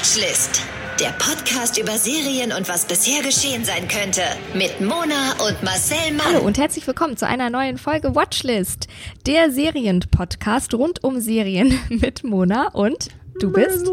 [0.00, 0.62] Watchlist.
[0.98, 4.22] Der Podcast über Serien und was bisher geschehen sein könnte.
[4.54, 6.24] Mit Mona und Marcel Mann.
[6.24, 8.88] Hallo und herzlich willkommen zu einer neuen Folge Watchlist.
[9.26, 13.08] Der Serienpodcast rund um Serien mit Mona und
[13.40, 13.90] du bist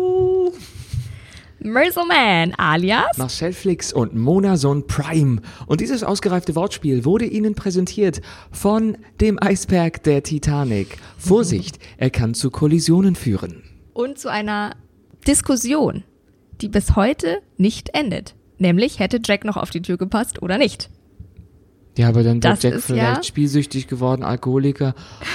[1.59, 5.41] Merzelman alias Marcel Flix und Mona Son Prime.
[5.65, 8.21] Und dieses ausgereifte Wortspiel wurde Ihnen präsentiert
[8.53, 10.99] von dem Eisberg der Titanic.
[11.17, 13.63] Vorsicht, er kann zu Kollisionen führen.
[13.93, 14.71] und zu einer
[15.25, 16.03] Diskussion,
[16.61, 18.35] die bis heute nicht endet.
[18.59, 20.89] Nämlich hätte Jack noch auf die Tür gepasst oder nicht.
[21.97, 24.93] Ja, aber dann wäre Jack vielleicht ja- spielsüchtig geworden, Alkoholiker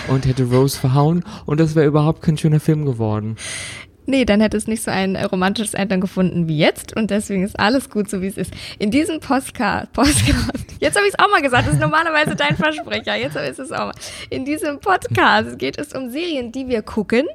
[0.08, 3.36] und hätte Rose verhauen und das wäre überhaupt kein schöner Film geworden.
[4.06, 7.58] Nee, dann hätte es nicht so ein romantisches Ende gefunden wie jetzt und deswegen ist
[7.58, 8.52] alles gut, so wie es ist.
[8.78, 12.56] In diesem Postcard, Podcast, jetzt habe ich es auch mal gesagt, das ist normalerweise dein
[12.56, 13.94] Versprecher, jetzt ist es auch mal.
[14.28, 17.26] In diesem Podcast geht es um Serien, die wir gucken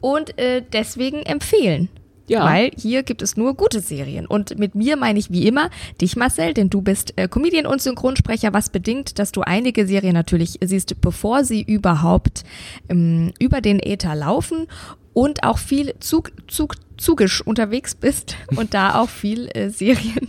[0.00, 1.88] und äh, deswegen empfehlen.
[2.26, 2.44] Ja.
[2.44, 4.26] Weil hier gibt es nur gute Serien.
[4.26, 5.68] Und mit mir meine ich wie immer
[6.00, 10.14] dich, Marcel, denn du bist äh, Comedian und Synchronsprecher, was bedingt, dass du einige Serien
[10.14, 12.44] natürlich siehst, bevor sie überhaupt
[12.88, 14.66] ähm, über den Äther laufen
[15.14, 20.28] und auch viel Zug, Zug, zugisch unterwegs bist und da auch viel äh, Serien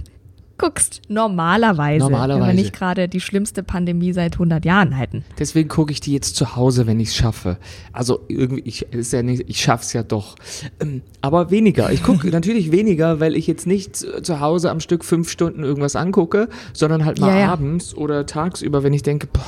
[0.58, 1.02] guckst.
[1.08, 2.06] Normalerweise.
[2.06, 2.56] Wenn wir Normalerweise.
[2.56, 5.26] nicht gerade die schlimmste Pandemie seit 100 Jahren halten.
[5.38, 7.58] Deswegen gucke ich die jetzt zu Hause, wenn ich es schaffe.
[7.92, 10.36] Also irgendwie, ich, ist ja nicht, ich schaff's ja doch.
[10.80, 11.92] Ähm, aber weniger.
[11.92, 15.64] Ich gucke natürlich weniger, weil ich jetzt nicht zu zu Hause am Stück fünf Stunden
[15.64, 17.52] irgendwas angucke, sondern halt mal Ja, ja.
[17.52, 19.44] abends oder tagsüber, wenn ich denke, boah,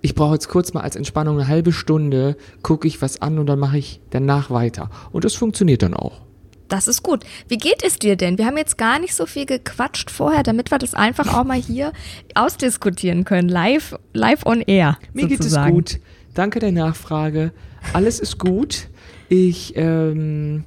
[0.00, 3.46] ich brauche jetzt kurz mal als Entspannung eine halbe Stunde, gucke ich was an und
[3.46, 4.90] dann mache ich danach weiter.
[5.12, 6.20] Und das funktioniert dann auch.
[6.68, 7.24] Das ist gut.
[7.48, 8.36] Wie geht es dir denn?
[8.36, 11.58] Wir haben jetzt gar nicht so viel gequatscht vorher, damit wir das einfach auch mal
[11.58, 11.92] hier
[12.34, 13.48] ausdiskutieren können.
[13.48, 14.98] Live, live on air.
[15.14, 15.72] Mir geht es sozusagen.
[15.72, 15.98] gut.
[16.34, 17.52] Danke der Nachfrage.
[17.94, 18.88] Alles ist gut.
[19.30, 20.64] Ich ähm,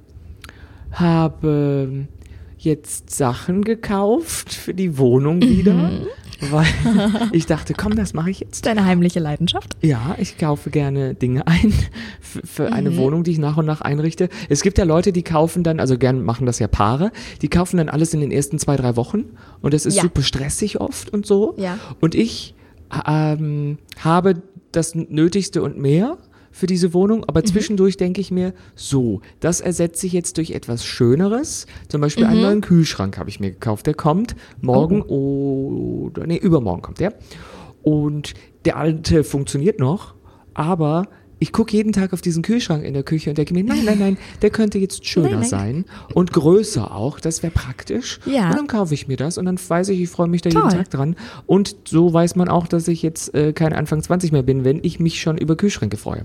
[0.92, 2.08] habe
[2.58, 5.92] jetzt Sachen gekauft für die Wohnung wieder,
[6.50, 6.66] weil
[7.32, 8.66] ich dachte, komm, das mache ich jetzt.
[8.66, 9.76] Deine heimliche Leidenschaft?
[9.82, 11.74] Ja, ich kaufe gerne Dinge ein
[12.20, 14.30] für, für eine Wohnung, die ich nach und nach einrichte.
[14.50, 17.78] Es gibt ja Leute, die kaufen dann, also gern machen das ja Paare, die kaufen
[17.78, 19.26] dann alles in den ersten zwei, drei Wochen
[19.62, 20.04] und das ist Ja.
[20.04, 21.54] super stressig oft und so.
[21.58, 21.78] Ja.
[22.00, 22.56] Und ich
[23.08, 24.42] ähm, habe
[24.72, 26.18] das Nötigste und mehr
[26.52, 30.86] für diese Wohnung, aber zwischendurch denke ich mir, so, das ersetze ich jetzt durch etwas
[30.86, 31.66] Schöneres.
[31.88, 33.88] Zum Beispiel einen neuen Kühlschrank habe ich mir gekauft.
[33.88, 37.14] Der kommt morgen oder, nee, übermorgen kommt der.
[37.84, 38.34] Und
[38.66, 40.14] der alte funktioniert noch,
[40.54, 41.08] aber
[41.42, 43.98] ich gucke jeden Tag auf diesen Kühlschrank in der Küche und denke mir, nein, nein,
[43.98, 45.50] nein, der könnte jetzt schöner Nein, nein.
[45.50, 48.20] sein und größer auch, das wäre praktisch.
[48.28, 48.52] Ja.
[48.52, 50.62] Und dann kaufe ich mir das und dann weiß ich, ich freue mich da Toll.
[50.62, 51.16] jeden Tag dran.
[51.48, 54.84] Und so weiß man auch, dass ich jetzt äh, kein Anfang 20 mehr bin, wenn
[54.84, 56.22] ich mich schon über Kühlschränke freue.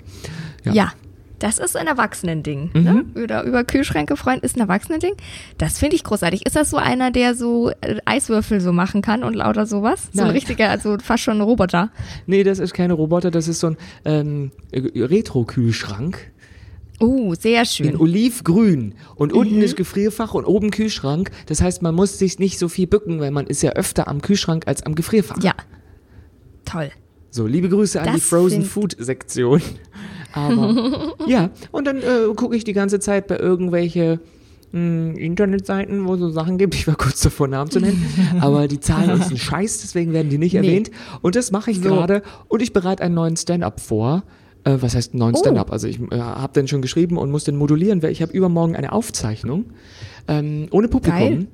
[0.64, 0.72] Ja.
[0.74, 0.92] Ja.
[1.38, 2.70] Das ist ein Erwachsenending.
[2.72, 3.04] Ne?
[3.22, 5.12] Oder über Kühlschränke freuen ist ein Erwachsenending.
[5.58, 6.46] Das finde ich großartig.
[6.46, 10.04] Ist das so einer, der so äh, Eiswürfel so machen kann und lauter sowas?
[10.14, 10.34] So ein Nein.
[10.36, 11.90] richtiger, also fast schon ein Roboter.
[12.26, 13.76] Nee, das ist keine Roboter, das ist so ein
[14.06, 16.32] ähm, äh, Retro-Kühlschrank
[16.98, 17.96] Oh, sehr in schön.
[17.96, 18.94] olivgrün.
[19.16, 19.38] Und Mhm.
[19.38, 21.30] unten ist Gefrierfach und oben Kühlschrank.
[21.44, 24.22] Das heißt, man muss sich nicht so viel bücken, weil man ist ja öfter am
[24.22, 25.42] Kühlschrank als am Gefrierfach.
[25.42, 25.52] Ja.
[26.64, 26.90] Toll.
[27.30, 29.60] So, liebe Grüße an die Das Frozen find- Food Sektion.
[30.36, 34.20] Aber ja, und dann äh, gucke ich die ganze Zeit bei irgendwelche
[34.72, 36.74] mh, Internetseiten, wo so Sachen gibt.
[36.74, 38.04] Ich war kurz davor, Namen zu nennen,
[38.40, 40.58] aber die zahlen uns einen Scheiß, deswegen werden die nicht Nee.
[40.58, 40.90] erwähnt.
[41.22, 41.88] Und das mache ich So.
[41.88, 44.22] gerade und ich bereite einen neuen Stand-up vor.
[44.64, 45.38] Äh, was heißt neuen Oh.
[45.38, 45.72] Stand-up?
[45.72, 48.76] Also ich äh, habe den schon geschrieben und muss den modulieren, weil ich habe übermorgen
[48.76, 49.66] eine Aufzeichnung
[50.28, 51.18] ähm, ohne Publikum.
[51.20, 51.46] Geil.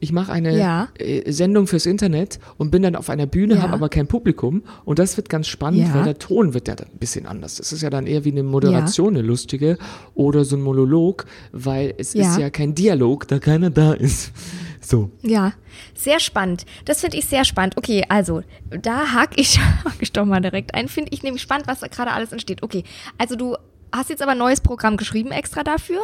[0.00, 0.88] Ich mache eine Ja.
[0.98, 3.62] äh, Sendung fürs Internet und bin dann auf einer Bühne, Ja.
[3.62, 4.62] habe aber kein Publikum.
[4.84, 5.94] Und das wird ganz spannend, Ja.
[5.94, 7.56] weil der Ton wird ja dann ein bisschen anders.
[7.56, 9.78] Das ist ja dann eher wie eine Moderation, eine lustige
[10.14, 12.30] oder so ein Monolog, weil es Ja.
[12.30, 14.32] ist ja kein Dialog, da keiner da ist.
[14.80, 15.10] So.
[15.22, 15.52] Ja,
[15.94, 16.64] sehr spannend.
[16.84, 17.76] Das finde ich sehr spannend.
[17.76, 20.88] Okay, also da hake ich, hak ich doch mal direkt ein.
[20.88, 22.62] Finde ich nämlich spannend, was da gerade alles entsteht.
[22.62, 22.84] Okay,
[23.18, 23.56] also du
[23.92, 25.98] hast jetzt aber ein neues Programm geschrieben extra dafür?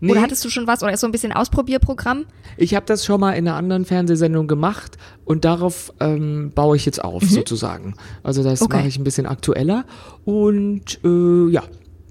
[0.00, 0.12] Nee.
[0.12, 0.82] Oder hattest du schon was?
[0.82, 2.24] Oder ist so ein bisschen Ausprobierprogramm?
[2.56, 6.86] Ich habe das schon mal in einer anderen Fernsehsendung gemacht und darauf ähm, baue ich
[6.86, 7.94] jetzt auf, sozusagen.
[8.22, 8.66] Also das Mhm.
[8.66, 8.76] Okay.
[8.78, 9.84] mache ich ein bisschen aktueller
[10.24, 11.62] und äh, ja,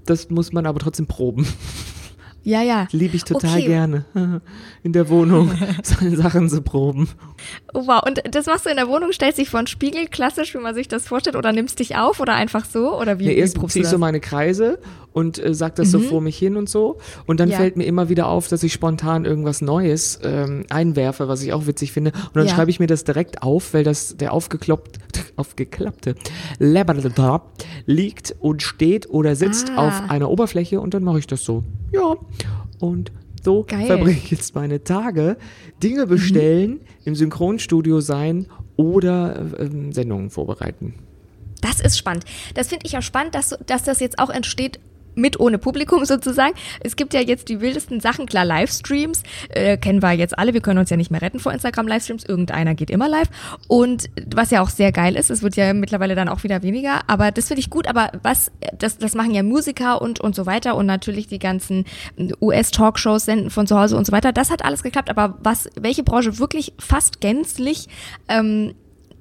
[0.06, 1.46] das muss man aber trotzdem proben.
[2.42, 2.86] Ja, ja.
[2.92, 3.66] Liebe ich total Okay.
[3.66, 4.04] gerne.
[4.84, 5.50] In der Wohnung
[5.82, 7.08] Sachen zu proben.
[7.74, 8.00] Oh, wow.
[8.06, 10.72] Und das machst du in der Wohnung, stellst dich vor einen Spiegel, klassisch, wie man
[10.72, 12.96] sich das vorstellt, oder nimmst dich auf oder einfach so?
[13.00, 14.78] Oder wie, wie erst probst du ich so meine Kreise
[15.16, 16.98] und äh, sag das so vor mich hin und so.
[17.26, 17.56] Und dann Ja.
[17.56, 21.66] fällt mir immer wieder auf, dass ich spontan irgendwas Neues ähm, einwerfe, was ich auch
[21.66, 22.12] witzig finde.
[22.12, 22.54] Und dann Ja.
[22.54, 24.98] schreibe ich mir das direkt auf, weil das der aufgekloppt,
[25.36, 26.16] aufgeklappte
[26.58, 27.46] Labrador
[27.86, 29.88] liegt und steht oder sitzt Ah.
[29.88, 31.64] auf einer Oberfläche und dann mache ich das so.
[31.92, 32.14] Ja.
[32.78, 33.10] Und
[33.42, 33.86] So Geil.
[33.86, 35.36] verbringe ich jetzt meine Tage.
[35.82, 38.46] Dinge bestellen, im Synchronstudio sein
[38.76, 40.94] oder ähm, Sendungen vorbereiten.
[41.62, 42.24] Das ist spannend.
[42.54, 44.78] Das finde ich auch spannend, dass, dass das jetzt auch entsteht
[45.16, 46.54] mit ohne Publikum sozusagen.
[46.80, 50.60] Es gibt ja jetzt die wildesten Sachen, klar, Livestreams, äh, kennen wir jetzt alle, wir
[50.60, 53.28] können uns ja nicht mehr retten vor Instagram-Livestreams, irgendeiner geht immer live.
[53.66, 57.00] Und was ja auch sehr geil ist, es wird ja mittlerweile dann auch wieder weniger,
[57.08, 60.46] aber das finde ich gut, aber was, das, das machen ja Musiker und, und so
[60.46, 61.84] weiter und natürlich die ganzen
[62.40, 66.02] US-Talkshows senden von zu Hause und so weiter, das hat alles geklappt, aber was, welche
[66.02, 67.88] Branche wirklich fast gänzlich
[68.28, 68.74] ähm,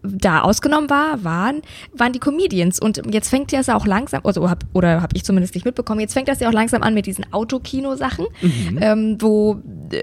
[0.10, 1.62] da ausgenommen war, waren,
[1.94, 2.80] waren die Comedians.
[2.80, 6.00] Und jetzt fängt das ja auch langsam, also hab, oder habe ich zumindest nicht mitbekommen,
[6.00, 8.26] jetzt fängt das ja auch langsam an mit diesen Autokino-Sachen,
[8.82, 9.62] ähm, wo
[9.92, 10.02] äh,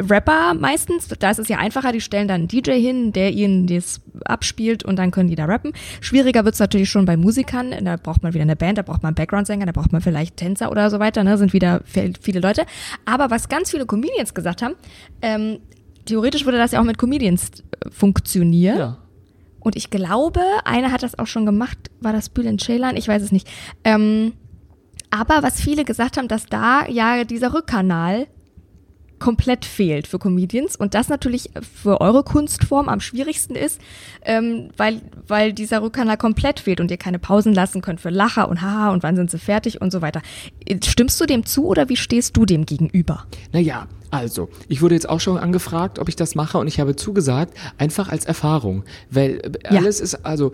[0.00, 3.66] Rapper meistens, da ist es ja einfacher, die stellen dann einen DJ hin, der ihnen
[3.66, 5.72] das abspielt und dann können die da rappen.
[6.00, 9.08] Schwieriger wird's natürlich schon bei Musikern, da braucht man wieder eine Band, da braucht man
[9.08, 12.38] einen Background-Sänger, da braucht man vielleicht Tänzer oder so weiter, ne, sind wieder viel- viele
[12.38, 12.64] Leute.
[13.06, 14.74] Aber was ganz viele Comedians gesagt haben,
[15.20, 15.58] ähm,
[16.04, 17.50] theoretisch würde das ja auch mit Comedians
[17.84, 18.78] äh, funktionieren.
[18.78, 18.98] Ja.
[19.68, 21.76] Und ich glaube, einer hat das auch schon gemacht.
[22.00, 22.96] War das Bülent Ceylan?
[22.96, 23.46] Ich weiß es nicht.
[23.84, 24.32] Ähm,
[25.10, 28.28] aber was viele gesagt haben, dass da ja dieser Rückkanal
[29.18, 31.50] komplett fehlt für Comedians und das natürlich
[31.82, 33.80] für eure Kunstform am schwierigsten ist,
[34.24, 38.48] ähm, weil, weil dieser Rückkanal komplett fehlt und ihr keine Pausen lassen könnt für Lacher
[38.48, 40.22] und Haha und wann sind sie fertig und so weiter.
[40.84, 43.24] Stimmst du dem zu oder wie stehst du dem gegenüber?
[43.52, 46.96] Naja, also, ich wurde jetzt auch schon angefragt, ob ich das mache und ich habe
[46.96, 48.84] zugesagt, einfach als Erfahrung.
[49.10, 49.80] Weil äh, Ja.
[49.80, 50.52] alles ist, also,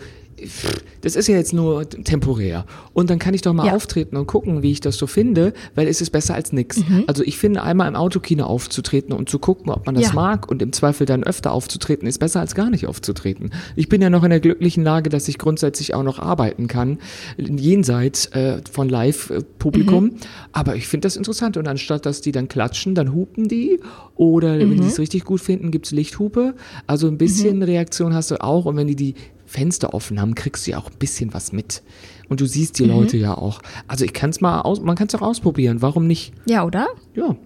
[1.01, 2.67] das ist ja jetzt nur temporär.
[2.93, 3.75] Und dann kann ich doch mal Ja.
[3.75, 6.79] auftreten und gucken, wie ich das so finde, weil es ist besser als nix.
[6.79, 7.05] Mhm.
[7.07, 10.13] Also ich finde, einmal im Autokino aufzutreten und zu gucken, ob man das Ja.
[10.15, 13.51] mag und im Zweifel dann öfter aufzutreten, ist besser als gar nicht aufzutreten.
[13.77, 16.99] Ich bin ja noch in der glücklichen Lage, dass ich grundsätzlich auch noch arbeiten kann,
[17.39, 20.05] jenseits äh, von Live-Publikum.
[20.05, 20.15] Mhm.
[20.53, 21.57] Aber ich finde das interessant.
[21.57, 23.81] Und anstatt, dass die dann klatschen, dann hupen die.
[24.17, 24.81] Oder wenn Mhm.
[24.83, 26.55] die es richtig gut finden, gibt's Lichthupe.
[26.87, 28.65] Also ein bisschen Reaktion hast du auch.
[28.67, 29.15] Und wenn die die
[29.55, 31.83] Fenster offen haben, kriegst du ja auch ein bisschen was mit.
[32.29, 32.85] Und du siehst Mhm.
[32.85, 33.61] die Leute ja auch.
[33.87, 35.81] Also ich kann es mal aus, man kann es auch ausprobieren.
[35.81, 36.33] Warum nicht?
[36.47, 36.89] Ja, oder?
[37.15, 37.37] Ja.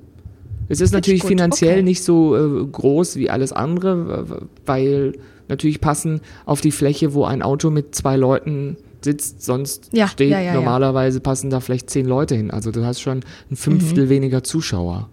[0.70, 1.82] Es ist natürlich gut, finanziell okay.
[1.82, 5.12] nicht so äh, groß wie alles andere, weil
[5.48, 10.30] natürlich passen auf die Fläche, wo ein Auto mit zwei Leuten sitzt, sonst Ja, steht,
[10.30, 12.50] ja, ja, normalerweise passen da vielleicht zehn Leute hin.
[12.50, 13.20] Also du hast schon
[13.50, 14.08] ein Fünftel Mhm.
[14.10, 15.08] weniger Zuschauer.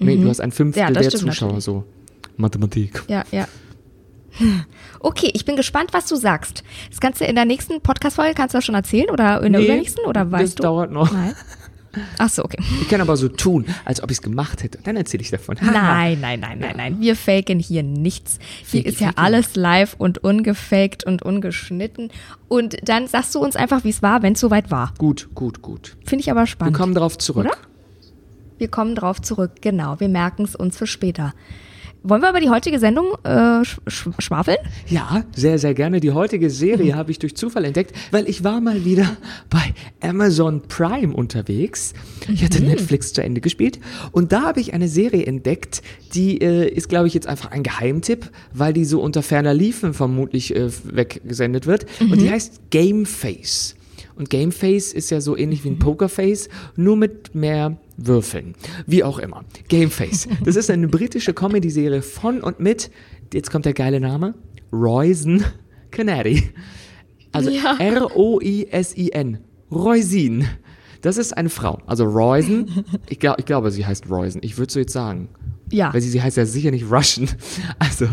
[0.00, 1.64] Nee, du hast ein Fünftel der Zuschauer natürlich.
[1.64, 1.84] so.
[2.36, 3.02] Mathematik.
[3.08, 3.46] Ja, ja.
[5.00, 6.62] Okay, ich bin gespannt, was du sagst.
[6.90, 9.60] Das kannst du in der nächsten Podcast-Folge, kannst du das schon erzählen oder in der
[9.60, 10.62] Nee, übernächsten oder weißt das du?
[10.62, 11.12] dauert noch.
[11.12, 11.34] Nein.
[12.18, 12.62] Ach so, okay.
[12.82, 14.78] Ich kann aber so tun, als ob ich es gemacht hätte.
[14.84, 15.56] Dann erzähle ich davon.
[15.60, 17.00] Nein, nein, nein, nein, nein.
[17.00, 18.38] Wir faken hier nichts.
[18.70, 19.18] Hier Fake, ist ja fake.
[19.18, 22.10] alles live und ungefaked und ungeschnitten.
[22.46, 24.92] Und dann sagst du uns einfach, wie es war, wenn es soweit war.
[24.98, 25.96] Gut, gut, gut.
[26.04, 26.76] Finde ich aber Wir spannend.
[26.76, 27.46] kommen darauf zurück.
[27.46, 27.56] Oder?
[28.58, 29.98] Wir kommen drauf zurück, genau.
[29.98, 31.32] Wir merken es uns für später.
[32.04, 34.58] Wollen wir über die heutige Sendung äh, sch sch schwafeln?
[34.86, 36.00] Ja, sehr, sehr gerne.
[36.00, 39.16] Die heutige Serie habe ich durch Zufall entdeckt, weil ich war mal wieder
[39.50, 41.94] bei Amazon Prime unterwegs.
[42.28, 43.80] Ich hatte Netflix zu Ende gespielt
[44.12, 45.82] und da habe ich eine Serie entdeckt,
[46.14, 49.92] die äh, ist, glaube ich, jetzt einfach ein Geheimtipp, weil die so unter ferner Liefen
[49.92, 51.86] vermutlich äh, weggesendet wird.
[52.00, 53.74] Und die heißt Game Face.
[54.16, 58.54] Und Game Face ist ja so ähnlich wie ein Pokerface, nur mit mehr Würfeln.
[58.86, 59.44] Wie auch immer.
[59.68, 60.28] Game Face.
[60.44, 62.90] Das ist eine britische Comedy-Serie von und mit,
[63.34, 64.34] jetzt kommt der geile Name,
[64.72, 65.44] Roisin
[65.90, 66.50] Canary.
[67.32, 67.76] Also Ja.
[67.78, 69.38] R-O-I-S-I-N.
[69.70, 70.46] Roisin.
[71.02, 71.78] Das ist eine Frau.
[71.86, 72.84] Also Roisin.
[73.08, 74.40] Ich, glaub, ich glaube, sie heißt Roisin.
[74.44, 75.28] Ich würde so jetzt sagen.
[75.70, 75.92] Ja.
[75.92, 77.28] Weil sie, sie heißt ja sicher nicht Russian.
[77.78, 78.06] Also.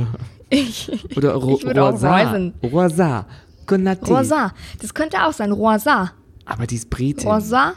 [0.50, 2.15] Ich, Oder Ro ich Rosa.
[2.24, 2.54] Roisin.
[2.63, 3.27] Rosa.
[3.65, 4.12] Konati.
[4.12, 4.54] Rosa.
[4.82, 5.51] Das könnte auch sein.
[5.51, 6.12] Rosa.
[6.46, 7.27] Aber die ist Britin.
[7.27, 7.74] Rosa.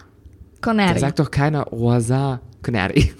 [0.60, 0.98] Da Connery.
[0.98, 3.12] sagt doch keiner Rosa Canary.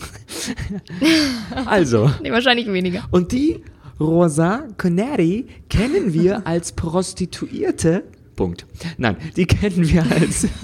[1.67, 3.05] also, Nee, wahrscheinlich weniger.
[3.11, 3.63] und die
[4.01, 8.05] Rosa Canary kennen wir als Prostituierte.
[8.37, 8.67] Punkt.
[8.99, 10.47] Nein, die kennen wir als.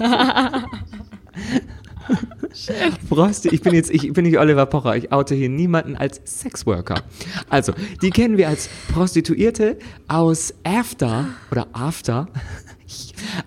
[3.09, 7.01] Prosti ich bin jetzt, ich bin nicht Oliver Pocher, ich oute hier niemanden als Sexworker.
[7.49, 9.77] Also, die kennen wir als Prostituierte
[10.07, 12.27] aus After oder After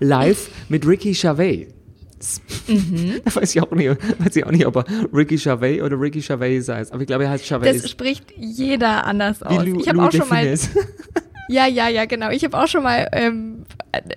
[0.01, 1.15] live mit Ricky
[2.19, 2.41] Gervais.
[3.25, 6.21] Da weiß ich auch nicht, weiß ich auch nicht, ob er Ricky Gervais oder Ricky
[6.21, 6.93] Gervais heißt.
[6.93, 7.81] Aber ich glaube, er heißt Gervais.
[7.83, 9.65] Das spricht jeder anders aus.
[9.65, 10.59] Lou- Ich habe auch schon mal.
[11.49, 12.31] Ja, ja, ja, genau.
[12.31, 13.65] Ich habe auch schon mal ähm,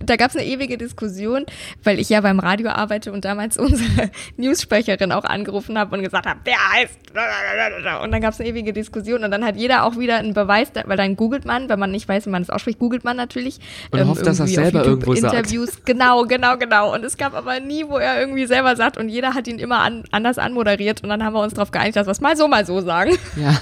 [0.04, 1.46] da gab es eine ewige Diskussion,
[1.84, 6.26] weil ich ja beim Radio arbeite und damals unsere Newssprecherin auch angerufen habe und gesagt
[6.26, 7.00] habe, der heißt.
[8.02, 10.70] Und dann gab es eine ewige Diskussion und dann hat jeder auch wieder einen Beweis,
[10.86, 13.60] weil dann googelt man, wenn man nicht weiß, wie man es ausspricht, googelt man natürlich.
[13.92, 15.74] Und ähm, hofft, dass er selber irgendwo Interviews.
[15.74, 15.86] sagt.
[15.86, 16.94] Genau, genau, genau.
[16.94, 19.80] Und es gab aber nie, wo er irgendwie selber sagt und jeder hat ihn immer
[19.80, 22.48] an, anders anmoderiert und dann haben wir uns darauf geeinigt, dass wir es mal so,
[22.48, 23.18] mal so sagen.
[23.36, 23.60] Ja.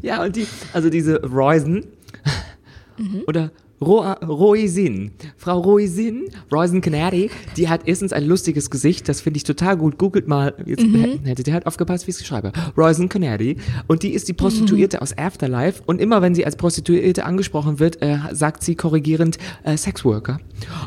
[0.00, 1.86] Ja, und die, also diese Roysen
[2.98, 3.24] mhm.
[3.26, 5.12] oder Ro Roisin.
[5.36, 9.98] Frau Roisin, Roisin Canary, die hat erstens ein lustiges Gesicht, das finde ich total gut.
[9.98, 11.20] Googelt mal, jetzt mhm.
[11.24, 12.52] hättet ihr halt aufgepasst, wie ich es schreibe.
[12.76, 13.56] Roisin Canary.
[13.86, 15.02] Und die ist die Prostituierte mhm.
[15.02, 15.82] aus Afterlife.
[15.86, 20.40] Und immer wenn sie als Prostituierte angesprochen wird, äh, sagt sie korrigierend äh, Sexworker.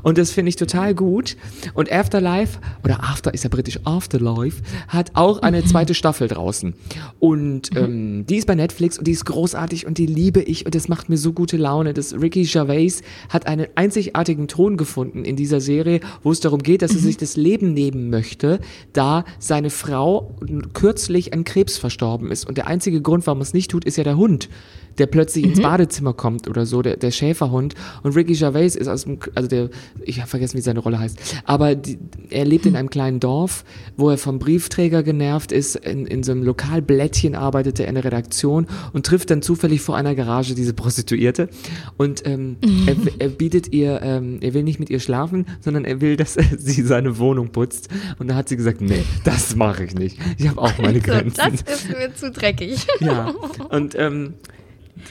[0.04, 1.38] Und das finde ich total gut.
[1.74, 5.66] Und Afterlife, oder After ist ja britisch, Afterlife, hat auch eine mhm.
[5.66, 6.74] zweite Staffel draußen.
[7.20, 7.78] Und mhm.
[7.78, 10.88] ähm, die ist bei Netflix und die ist großartig und die liebe ich und das
[10.88, 11.94] macht mir so gute Laune.
[11.94, 16.64] Das Ricky Gervais Grace hat einen einzigartigen Ton gefunden in dieser Serie, wo es darum
[16.64, 18.60] geht, dass er sich das Leben nehmen möchte,
[18.94, 20.36] da seine Frau
[20.74, 22.48] kürzlich an Krebs verstorben ist.
[22.48, 24.50] Und der einzige Grund, warum er es nicht tut, ist ja der Hund
[24.98, 25.52] der plötzlich mhm.
[25.52, 27.76] ins Badezimmer kommt oder so, der, der Schäferhund.
[28.04, 29.70] Und Ricky Gervais ist aus dem, also der,
[30.04, 31.98] ich habe vergessen, wie seine Rolle heißt, aber die,
[32.30, 33.64] er lebt in einem kleinen Dorf,
[33.98, 38.04] wo er vom Briefträger genervt ist, in, in so einem Lokalblättchen arbeitet er in der
[38.04, 41.50] Redaktion und trifft dann zufällig vor einer Garage diese Prostituierte
[41.98, 42.71] und ähm, mhm.
[42.86, 46.38] Er, er, bietet ihr, ähm, er will nicht mit ihr schlafen, sondern er will, dass
[46.58, 47.90] sie seine Wohnung putzt.
[48.20, 50.18] Und da hat sie gesagt, nee, das mache ich nicht.
[50.38, 51.38] Ich habe auch meine Grenzen.
[51.38, 52.86] Das ist mir zu dreckig.
[53.02, 53.34] Ja,
[53.70, 54.36] und ähm,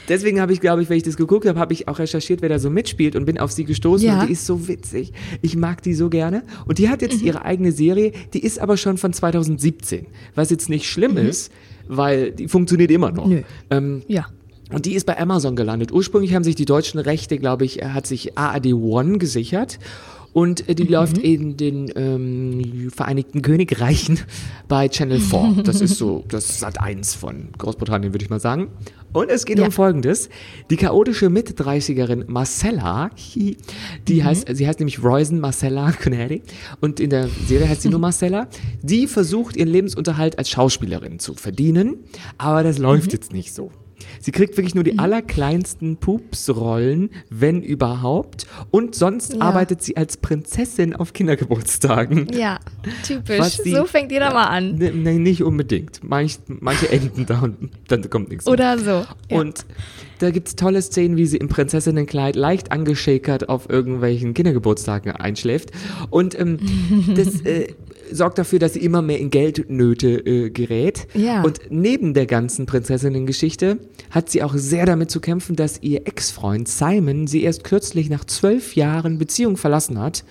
[0.09, 2.49] deswegen habe ich, glaube ich, wenn ich das geguckt habe, habe ich auch recherchiert, wer
[2.49, 4.21] da so mitspielt und bin auf sie gestoßen ja.
[4.21, 5.13] und die ist so witzig.
[5.43, 6.45] Ich mag die so gerne.
[6.67, 7.27] Und die hat jetzt mhm.
[7.27, 11.29] ihre eigene Serie, die ist aber schon von 2017, was jetzt nicht schlimm mhm.
[11.29, 11.53] ist,
[11.89, 13.27] weil die funktioniert immer noch.
[13.27, 13.43] Nö.
[13.71, 14.27] Ähm, ja.
[14.73, 15.93] Und die ist bei Amazon gelandet.
[15.93, 19.79] Ursprünglich haben sich die deutschen Rechte, glaube ich, hat sich AAD One gesichert.
[20.33, 20.91] Und äh, die mhm.
[20.91, 24.21] läuft in den ähm, Vereinigten Königreichen
[24.69, 25.63] bei Channel 4.
[25.65, 28.69] Das ist so das Sat 1 von Großbritannien, würde ich mal sagen.
[29.13, 29.67] Und es geht ja.
[29.67, 30.29] um Folgendes.
[30.71, 33.57] Die chaotische Mit-30erin Marcella, die
[34.09, 34.25] mhm.
[34.25, 36.43] heißt, sie heißt nämlich Roysen Marcella Canary
[36.81, 38.47] und in der Serie heißt sie nur Marcella,
[38.83, 42.05] die versucht ihren Lebensunterhalt als Schauspielerin zu verdienen,
[42.39, 43.13] aber das läuft mhm.
[43.13, 43.73] jetzt nicht so.
[44.21, 45.01] Sie kriegt wirklich nur die mhm.
[45.01, 48.47] allerkleinsten Pupsrollen, wenn überhaupt.
[48.71, 49.41] Und sonst ja.
[49.41, 52.29] arbeitet sie als Prinzessin auf Kindergeburtstagen.
[52.33, 52.59] Ja,
[53.05, 53.59] typisch.
[53.63, 54.77] Sie, so fängt jeder mal an.
[54.77, 56.03] Nein, ne, nicht unbedingt.
[56.03, 58.47] Manch, manche enden da und dann kommt nichts.
[58.47, 58.85] Oder mehr.
[58.85, 59.35] so.
[59.35, 59.41] Ja.
[59.41, 59.65] Und
[60.19, 65.71] da gibt es tolle Szenen, wie sie im Prinzessinnenkleid leicht angeschäkert auf irgendwelchen Kindergeburtstagen einschläft.
[66.11, 66.59] Und ähm,
[67.15, 67.69] das äh,
[68.13, 71.07] sorgt dafür, dass sie immer mehr in Geldnöte äh, gerät.
[71.15, 71.43] Ja.
[71.43, 73.79] Und neben der ganzen Prinzessinnengeschichte
[74.11, 78.25] hat sie auch sehr damit zu kämpfen, dass ihr Ex-Freund Simon sie erst kürzlich nach
[78.25, 80.25] zwölf Jahren Beziehung verlassen hat.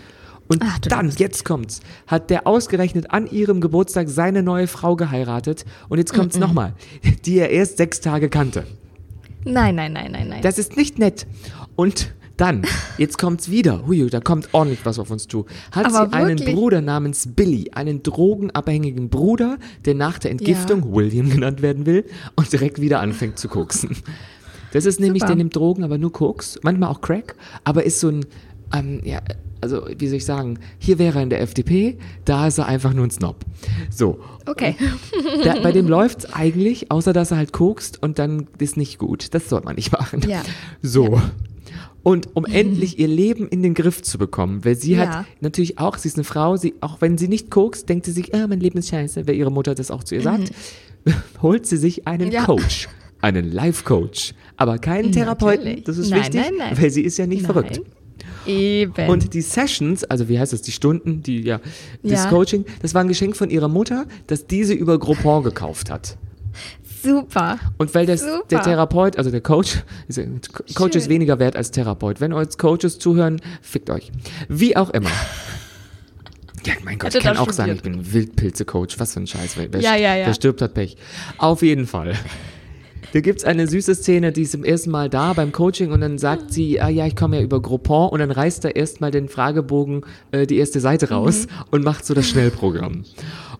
[0.48, 5.64] Und Ach, dann, jetzt kommt's, hat der ausgerechnet an ihrem Geburtstag seine neue Frau geheiratet.
[5.90, 6.48] Und jetzt kommt's mm -mm.
[6.48, 6.74] nochmal,
[7.26, 8.66] die er erst sechs Tage kannte.
[9.46, 10.42] Nein, nein, nein, nein, nein.
[10.42, 11.28] Das ist nicht nett.
[11.76, 12.62] Und dann,
[12.98, 13.86] jetzt kommt's wieder.
[13.86, 15.46] Hui, da kommt ordentlich was auf uns zu.
[15.72, 20.96] Hat Aber sie einen Bruder namens Billy, einen drogenabhängigen Bruder, der nach der Entgiftung ja.
[20.96, 22.06] William genannt werden will
[22.36, 23.98] und direkt wieder anfängt zu koksen.
[24.72, 25.34] Das ist nämlich, Super.
[25.34, 28.26] der nimmt Drogen, aber nur Koks, manchmal auch Crack, aber ist so ein,
[28.74, 29.20] ähm, ja,
[29.62, 32.94] also wie soll ich sagen, hier wäre er in der FDP, da ist er einfach
[32.94, 33.38] nur ein Snob.
[33.90, 34.20] So.
[34.46, 34.76] Okay.
[35.44, 38.98] Da, bei dem läuft es eigentlich, außer dass er halt kokst und dann ist nicht
[38.98, 39.34] gut.
[39.34, 40.22] Das soll man nicht machen.
[40.28, 40.42] Ja.
[40.82, 41.16] So.
[41.16, 41.32] Ja.
[42.02, 45.08] Und um endlich ihr Leben in den Griff zu bekommen, weil sie ja.
[45.08, 48.12] hat natürlich auch, sie ist eine Frau, sie, auch wenn sie nicht kokst, denkt sie
[48.12, 50.52] sich, ah, mein Leben ist scheiße, weil ihre Mutter das auch zu ihr sagt,
[51.06, 51.14] mhm.
[51.42, 52.46] holt sie sich einen ja.
[52.46, 52.88] Coach,
[53.22, 55.84] einen Life-Coach, aber keinen Therapeuten, natürlich.
[55.86, 56.82] das ist nein, wichtig, nein, nein.
[56.82, 57.82] weil sie ist ja nicht verrückt.
[58.46, 59.10] Eben.
[59.10, 61.60] Und die Sessions, also wie heißt das, die Stunden, die ja,
[62.02, 62.30] das ja.
[62.30, 66.18] Coaching, das war ein Geschenk von ihrer Mutter, das diese über Groupon gekauft hat.
[67.02, 67.60] Super.
[67.78, 68.44] Und weil das, Super.
[68.50, 69.84] der Therapeut, also der Coach,
[70.76, 71.02] Coach Schön.
[71.02, 72.22] ist weniger wert als Therapeut.
[72.22, 74.12] Wenn euch Coaches zuhören, fickt euch.
[74.48, 75.12] Wie auch immer.
[76.66, 79.00] Ja, mein Gott, ich kann auch sagen, ich bin Wildpilze-Coach.
[79.00, 79.56] Was für ein Scheiß.
[79.56, 80.26] Wer, ja, ja, ja.
[80.28, 80.98] wer stirbt, hat Pech.
[81.38, 82.16] Auf jeden Fall.
[83.12, 86.02] Da gibt es eine süße Szene, die ist zum ersten Mal da beim Coaching und
[86.02, 89.10] dann sagt sie, ah ja, ich komme ja über Groupon und dann reißt er erstmal
[89.10, 90.02] den Fragebogen
[90.32, 91.66] äh, die erste Seite raus mhm.
[91.72, 93.06] und macht so das Schnellprogramm.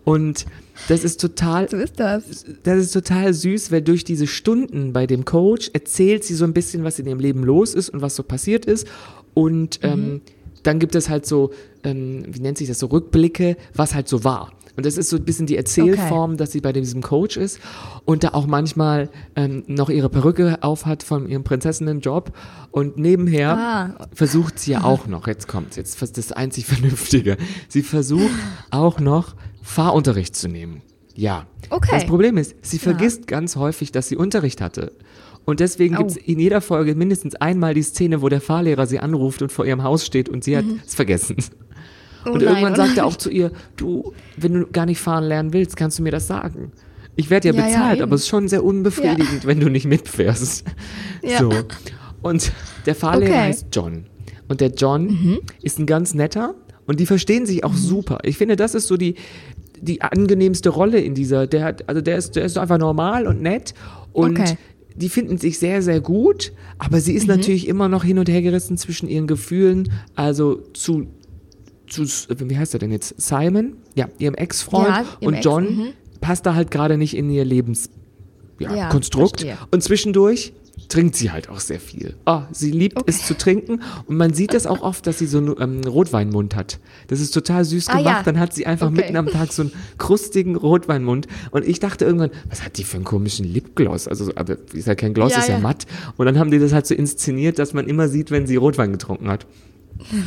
[0.10, 0.46] Und
[0.88, 1.70] das ist total.
[1.70, 2.46] So ist das.
[2.64, 6.54] Das ist total süß, weil durch diese Stunden bei dem Coach erzählt sie so ein
[6.54, 8.88] bisschen, was in ihrem Leben los ist und was so passiert ist.
[9.34, 9.90] Und mhm.
[9.90, 10.22] ähm,
[10.64, 11.52] dann gibt es halt so,
[11.84, 15.18] ähm, wie nennt sich das, so Rückblicke, was halt so war Und das ist so
[15.18, 17.60] ein bisschen die Erzählform, dass sie bei diesem Coach ist
[18.06, 22.32] und da auch manchmal ähm, noch ihre Perücke aufhat von ihrem Prinzessinnenjob.
[22.72, 24.08] Und nebenher Ah.
[24.14, 27.38] versucht sie ja auch noch, jetzt kommt's, jetzt das einzig Vernünftige,
[27.68, 28.30] sie versucht
[28.72, 29.36] auch noch
[29.70, 30.82] Fahrunterricht zu nehmen.
[31.16, 31.46] Ja.
[31.70, 31.90] Okay.
[31.92, 34.94] Das Problem ist, sie vergisst ganz häufig, dass sie Unterricht hatte.
[35.46, 36.00] Und deswegen Oh.
[36.00, 39.66] gibt's in jeder Folge mindestens einmal die Szene, wo der Fahrlehrer sie anruft und vor
[39.66, 41.38] ihrem Haus steht und sie hat es vergessen.
[42.26, 45.24] Oh und nein, irgendwann sagt er auch zu ihr, du, wenn du gar nicht fahren
[45.24, 46.72] lernen willst, kannst du mir das sagen.
[47.16, 48.04] Ich werde ja, Ja, ja, bezahlt, eben.
[48.04, 50.66] aber es ist schon sehr unbefriedigend, wenn du nicht mitfährst.
[51.24, 51.40] Ja.
[51.40, 51.52] So.
[52.22, 52.52] Und
[52.86, 53.40] der Fahrlehrer Okay.
[53.42, 53.48] Mhm.
[53.48, 54.06] heißt John.
[54.48, 56.56] Und der John ist ein ganz netter
[56.90, 58.18] und die verstehen sich auch super.
[58.24, 59.16] Ich finde, das ist so die,
[59.82, 61.48] die angenehmste Rolle in dieser.
[61.48, 63.74] Der hat, also der ist, der ist einfach normal und nett
[64.12, 64.58] und Okay.
[64.96, 67.36] die finden sich sehr, sehr gut, aber sie ist Mhm.
[67.36, 71.08] natürlich immer noch hin und her gerissen zwischen ihren Gefühlen, also zu,
[71.88, 72.04] zu,
[72.38, 73.16] wie heißt er denn jetzt?
[73.22, 73.78] Simon?
[73.96, 75.88] Ja, ihrem Ex-Freund Ja, und Ex, John mhm.
[76.22, 77.90] passt da halt gerade nicht in ihr Lebens,
[78.60, 79.42] ja, Ja, Konstrukt.
[79.42, 79.58] verstehe.
[79.72, 80.54] Und zwischendurch
[80.88, 82.16] trinkt sie halt auch sehr viel.
[82.26, 85.38] Ah, sie liebt es zu trinken und man sieht das auch oft, dass sie so
[85.40, 86.80] einen ähm, Rotweinmund hat.
[87.08, 88.06] Das ist total süß Ah, gemacht.
[88.18, 88.24] ja.
[88.24, 88.98] Dann hat sie einfach Okay.
[89.02, 92.96] mitten am Tag so einen krustigen Rotweinmund und ich dachte irgendwann, was hat die für
[92.98, 94.08] einen komischen Lipgloss?
[94.08, 95.60] Also, so- aber ist ja kein Gloss, Ja, ist ja, ja.
[95.60, 95.86] matt.
[96.18, 98.92] Und dann haben die das halt so inszeniert, dass man immer sieht, wenn sie Rotwein
[98.92, 99.46] getrunken hat.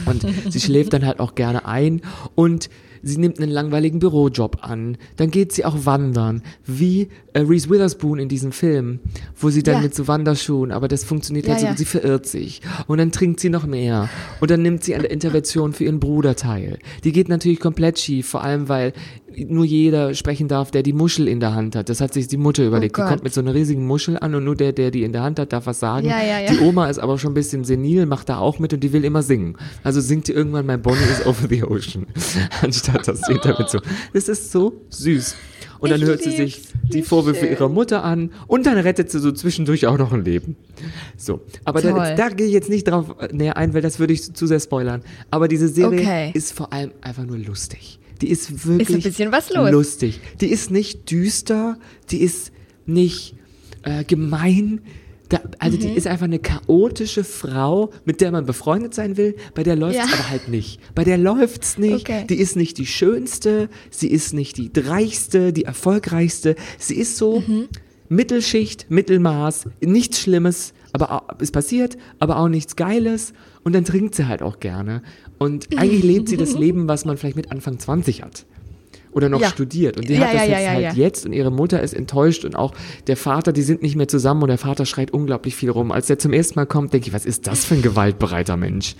[0.06, 2.02] Und sie schläft dann halt auch gerne ein
[2.34, 2.68] und
[3.02, 4.96] sie nimmt einen langweiligen Bürojob an.
[5.16, 9.00] Dann geht sie auch wandern, wie äh, Reese Witherspoon in diesem Film,
[9.36, 9.80] wo sie dann Ja.
[9.82, 11.76] mit so Wanderschuhen, aber das funktioniert Ja, halt so, ja.
[11.76, 12.60] sie verirrt sich.
[12.86, 14.08] Und dann trinkt sie noch mehr.
[14.40, 16.78] Und dann nimmt sie an der Intervention für ihren Bruder teil.
[17.04, 18.92] Die geht natürlich komplett schief, vor allem weil
[19.48, 21.88] nur jeder sprechen darf, der die Muschel in der Hand hat.
[21.88, 22.96] Das hat sich die Mutter überlegt.
[22.96, 23.10] die Oh Gott.
[23.12, 25.38] kommt mit so einer riesigen Muschel an und nur der, der die in der Hand
[25.38, 26.06] hat, darf was sagen.
[26.06, 26.52] Ja, ja, ja.
[26.52, 29.04] Die Oma ist aber schon ein bisschen senil, macht da auch mit und die will
[29.04, 29.56] immer singen.
[29.82, 32.06] Also singt die irgendwann My Bonnie is over the ocean,
[32.62, 33.78] anstatt sie damit so.
[34.12, 35.36] Das ist so süß.
[35.78, 36.62] Und dann Ich hört sie sich
[36.92, 40.54] die Vorwürfe ihrer Mutter an und dann rettet sie so zwischendurch auch noch ein Leben.
[41.16, 44.12] So, aber da, da gehe ich jetzt nicht drauf äh, näher ein, weil das würde
[44.12, 45.02] ich zu sehr spoilern.
[45.32, 46.30] Aber diese Serie Okay.
[46.34, 47.98] ist vor allem einfach nur lustig.
[48.22, 49.70] Die ist wirklich bisschen was los.
[49.70, 50.20] lustig.
[50.40, 51.78] Die ist nicht düster,
[52.10, 52.52] die ist
[52.86, 53.34] nicht
[53.82, 54.80] äh, gemein.
[55.28, 55.80] Da, also Mhm.
[55.80, 59.34] die ist einfach eine chaotische Frau, mit der man befreundet sein will.
[59.54, 60.04] Bei der läuft's Ja.
[60.04, 60.78] aber halt nicht.
[60.94, 62.08] Bei der läuft's nicht.
[62.08, 62.26] Okay.
[62.28, 66.54] Die ist nicht die schönste, sie ist nicht die reichste, die erfolgreichste.
[66.78, 67.68] Sie ist so Mhm.
[68.08, 73.32] Mittelschicht, Mittelmaß, nichts Schlimmes, aber es passiert, aber auch nichts Geiles.
[73.64, 75.02] Und dann trinkt sie halt auch gerne.
[75.38, 78.44] Und eigentlich lebt sie das Leben, was man vielleicht mit Anfang 20 hat.
[79.12, 79.48] Oder noch Ja.
[79.50, 79.98] studiert.
[79.98, 82.56] Und die Ja, hat das ja, jetzt halt jetzt und ihre Mutter ist enttäuscht und
[82.56, 82.72] auch
[83.08, 85.92] der Vater, die sind nicht mehr zusammen und der Vater schreit unglaublich viel rum.
[85.92, 88.96] Als der zum ersten Mal kommt, denke ich, was ist das für ein gewaltbereiter Mensch?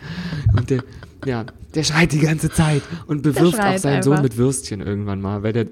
[0.54, 0.84] Und der,
[1.24, 4.22] ja, der schreit die ganze Zeit und bewirft auch seinen Sohn einfach.
[4.24, 5.66] mit Würstchen irgendwann mal, weil der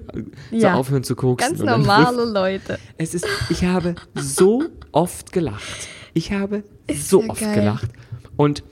[0.51, 1.49] so aufhören zu koksen.
[1.49, 2.79] Ganz normale Leute.
[2.97, 5.87] es ist, ich habe so oft gelacht.
[6.15, 7.55] Ich habe so ja oft geil.
[7.55, 7.89] gelacht.
[8.37, 8.63] Und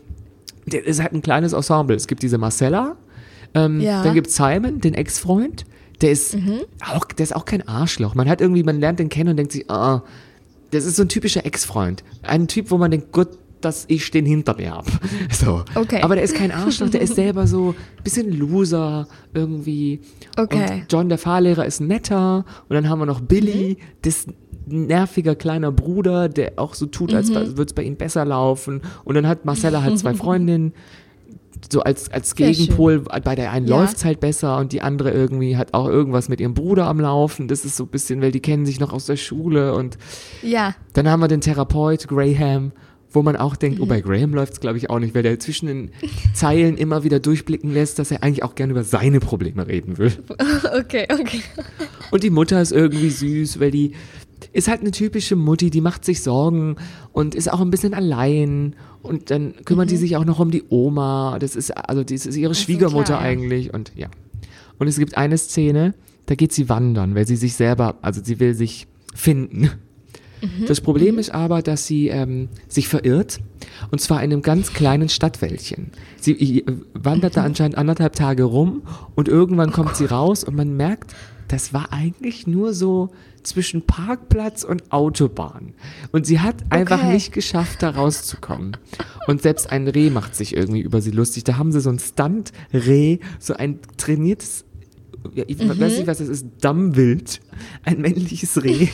[0.70, 1.96] der ist halt ein kleines Ensemble.
[1.96, 2.96] Es gibt diese Marcella,
[3.54, 4.00] ähm, Ja.
[4.00, 4.04] Mhm.
[4.06, 5.66] dann gibt Simon, den Ex-Freund.
[6.02, 6.38] Der ist
[6.94, 8.16] auch, der ist auch kein Arschloch.
[8.16, 10.04] Man hat irgendwie, man lernt den kennen und denkt sich, ah,
[10.72, 12.04] das ist so ein typischer Ex-Freund.
[12.24, 14.86] Ein Typ, wo man denkt, Gott, dass ich den hinter mir hab.
[15.34, 15.66] So.
[15.76, 16.02] Okay.
[16.02, 20.00] Aber der ist kein Arschloch, der ist selber so ein bisschen Loser irgendwie.
[20.38, 20.84] Okay.
[20.84, 22.46] Und John, der Fahrlehrer, ist netter.
[22.70, 23.84] Und dann haben wir noch Billy, Mhm.
[24.04, 24.28] das
[24.72, 27.58] nerviger kleiner Bruder, der auch so tut, als Mhm.
[27.58, 28.82] würde es bei ihm besser laufen.
[29.04, 30.74] Und dann hat Marcella halt zwei Freundinnen,
[31.72, 33.02] so als, als Sehr Gegenpol.
[33.02, 33.80] Bei der einen Ja.
[33.82, 37.48] läuft's halt besser und die andere irgendwie hat auch irgendwas mit ihrem Bruder am Laufen.
[37.50, 39.74] Das ist so ein bisschen, weil die kennen sich noch aus der Schule.
[39.76, 39.98] Und
[40.42, 40.74] Ja.
[40.94, 42.72] dann haben wir den Therapeut Graham,
[43.12, 43.90] wo man auch denkt, oh, Mhm.
[43.90, 45.92] bei Graham läuft's glaube ich auch nicht, weil der zwischen den
[46.34, 50.14] Zeilen immer wieder durchblicken lässt, dass er eigentlich auch gerne über seine Probleme reden will.
[50.80, 51.42] Okay, okay.
[52.12, 53.94] Und die Mutter ist irgendwie süß, weil die
[54.54, 56.76] ist halt eine typische Mutti, die macht sich Sorgen
[57.12, 58.76] und ist auch ein bisschen allein.
[59.02, 61.38] Und dann kümmert die sich auch noch um die Oma.
[61.40, 63.28] Das ist, also, das ist ihre Schwiegermutter klar, ja.
[63.28, 63.74] eigentlich.
[63.74, 64.08] Und ja.
[64.78, 65.94] Und es gibt eine Szene,
[66.26, 69.72] da geht sie wandern, weil sie sich selber, also sie will sich finden.
[70.68, 73.40] Das Problem ist aber, dass sie ähm, sich verirrt
[73.92, 75.92] und zwar in einem ganz kleinen Stadtwäldchen.
[76.20, 78.84] Sie wandert da anscheinend anderthalb Tage rum
[79.16, 81.14] und irgendwann kommt sie raus und man merkt,
[81.50, 83.10] das war eigentlich nur so
[83.44, 85.74] zwischen Parkplatz und Autobahn.
[86.12, 87.14] Und sie hat einfach Okay.
[87.14, 88.78] nicht geschafft, da rauszukommen.
[89.28, 91.44] Und selbst ein Reh macht sich irgendwie über sie lustig.
[91.44, 94.66] Da haben sie so ein Stunt-Reh, so ein trainiertes
[95.36, 97.42] ja, ich weiß nicht, was das ist, Dammwild,
[97.84, 98.88] ein männliches Reh,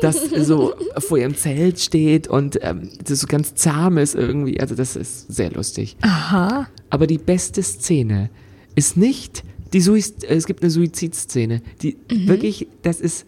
[0.00, 4.60] das so vor ihrem Zelt steht und ähm, das so ganz zahm ist irgendwie.
[4.60, 5.96] Also das ist sehr lustig.
[6.02, 6.68] Aha.
[6.90, 8.28] Aber die beste Szene
[8.74, 13.26] ist nicht Die Suizid, es gibt eine Suizidszene, die wirklich, das ist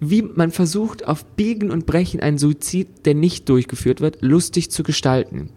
[0.00, 4.82] wie man versucht, auf Biegen und Brechen einen Suizid, der nicht durchgeführt wird, lustig zu
[4.82, 5.50] gestalten.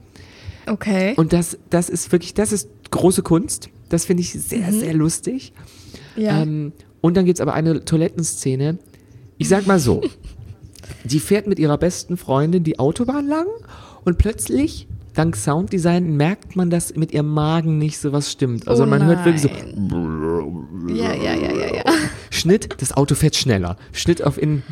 [0.67, 1.13] Okay.
[1.15, 3.69] Und das, das ist wirklich, das ist große Kunst.
[3.89, 5.53] Das finde ich sehr, sehr lustig.
[6.15, 6.41] ja.
[6.41, 8.79] Ähm, und dann gibt es aber eine Toilettenszene.
[9.37, 10.01] Ich sag mal so,
[11.03, 13.45] die fährt mit ihrer besten Freundin die Autobahn lang
[14.03, 18.67] und plötzlich, dank Sounddesign, merkt man, dass mit ihrem Magen nicht so was stimmt.
[18.67, 19.49] Also Oh man hört wirklich so
[20.93, 21.83] ja, ja, ja, ja, ja.
[22.29, 23.77] Schnitt, das Auto fährt schneller.
[23.91, 24.63] Schnitt auf in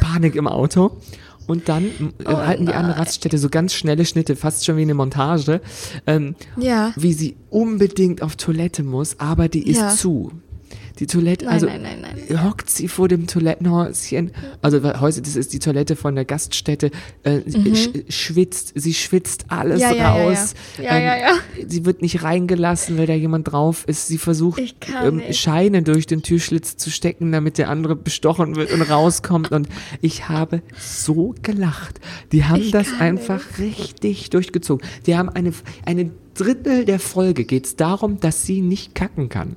[0.00, 0.98] Panik im Auto.
[1.46, 4.92] Und dann äh, halten die an Raststätte so ganz schnelle Schnitte, fast schon wie eine
[4.92, 5.62] Montage,
[6.06, 6.92] ähm, Ja.
[6.96, 9.88] wie sie unbedingt auf Toilette muss, aber die ist Ja.
[9.88, 10.30] zu.
[10.98, 12.44] Die Toilette, Nein, also nein, nein, nein.
[12.44, 14.32] hockt sie vor dem Toilettenhäuschen,
[14.62, 16.90] also Häuser, das ist die Toilette von der Gaststätte,
[17.22, 17.40] äh,
[17.74, 19.82] sch schwitzt, sie schwitzt alles Mhm.
[19.82, 20.54] Ja, ja, raus.
[20.78, 21.32] Ähm, Ja, ja, ja.
[21.66, 24.08] Sie wird nicht reingelassen, weil da jemand drauf ist.
[24.08, 24.60] Sie versucht,
[25.04, 25.38] ähm, nicht.
[25.38, 29.52] Scheine durch den Türschlitz zu stecken, damit der andere bestochen wird und rauskommt.
[29.52, 29.68] Und
[30.00, 32.00] ich habe so gelacht.
[32.32, 34.86] Die haben Ich das einfach richtig durchgezogen.
[35.06, 35.52] Die haben eine,
[35.84, 39.56] eine Drittel der Folge geht es darum, dass sie nicht kacken kann.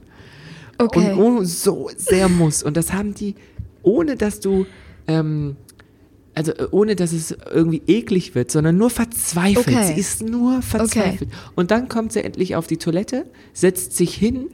[0.81, 1.13] Okay.
[1.13, 2.63] Und oh, so sehr muss.
[2.63, 3.35] Und das haben die,
[3.83, 4.65] ohne dass du,
[5.07, 5.55] ähm,
[6.33, 9.67] also äh, ohne dass es irgendwie eklig wird, sondern nur verzweifelt.
[9.67, 9.93] Okay.
[9.93, 11.29] Sie ist nur verzweifelt.
[11.55, 14.49] Und dann kommt sie endlich auf die Toilette, setzt sich hin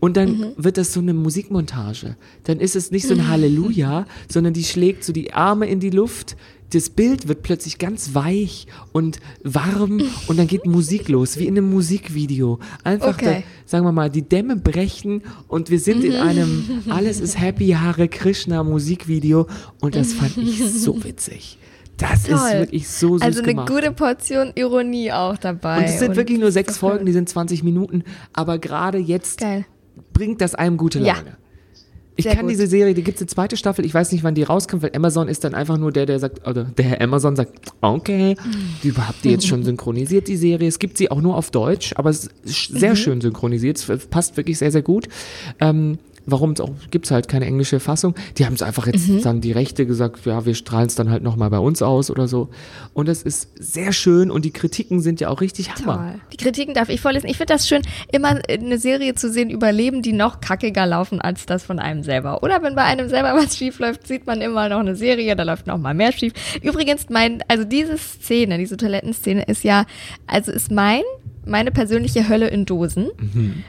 [0.00, 0.46] und dann Mhm.
[0.56, 2.16] wird das so eine Musikmontage.
[2.44, 5.90] Dann ist es nicht so ein Halleluja, sondern die schlägt so die Arme in die
[5.90, 6.36] Luft.
[6.72, 11.56] Das Bild wird plötzlich ganz weich und warm und dann geht Musik los, wie in
[11.58, 12.60] einem Musikvideo.
[12.84, 13.42] Einfach, Okay.
[13.44, 17.70] da, sagen wir mal, die Dämme brechen und wir sind in einem Alles ist Happy
[17.70, 19.48] Hare Krishna Musikvideo
[19.80, 21.58] und das fand ich so witzig.
[21.96, 22.52] Das ist Toll.
[22.60, 23.68] wirklich so süß also eine gemacht.
[23.68, 25.78] gute Portion Ironie auch dabei.
[25.78, 26.78] und es sind wirklich nur sechs.
[26.78, 29.66] Folgen, die sind 20 Minuten, aber gerade jetzt Geil.
[30.12, 31.14] Bringt das einem gute Ja.
[31.14, 31.36] Laune.
[32.16, 32.50] Ich Sehr kann gut.
[32.50, 34.90] diese Serie, die gibt es eine zweite Staffel, ich weiß nicht, wann die rauskommt, weil
[34.94, 38.34] Amazon ist dann einfach nur der, der sagt, oder der Herr Amazon sagt, okay,
[38.82, 40.68] die habt ihr jetzt schon synchronisiert, die Serie.
[40.68, 44.36] Es gibt sie auch nur auf Deutsch, aber es ist sehr schön synchronisiert, es passt
[44.36, 45.08] wirklich sehr, sehr gut.
[45.60, 46.54] Ähm, Warum
[46.90, 48.14] gibt es halt keine englische Fassung.
[48.38, 51.22] Die haben es einfach jetzt dann die Rechte gesagt, ja, wir strahlen es dann halt
[51.22, 52.50] nochmal bei uns aus oder so.
[52.92, 55.96] Und das ist sehr schön und die Kritiken sind ja auch richtig Hammer.
[55.96, 56.20] Toll.
[56.32, 57.28] Die Kritiken darf ich vorlesen.
[57.28, 61.20] Ich finde das schön, immer eine Serie zu sehen über Leben, die noch kackiger laufen
[61.20, 62.42] als das von einem selber.
[62.42, 65.42] Oder wenn bei einem selber was schief läuft, sieht man immer noch eine Serie, da
[65.42, 66.32] läuft noch mal mehr schief.
[66.62, 69.84] Übrigens, mein, also diese Szene, diese Toilettenszene ist ja,
[70.26, 71.02] also ist mein
[71.50, 73.10] meine persönliche Hölle in Dosen,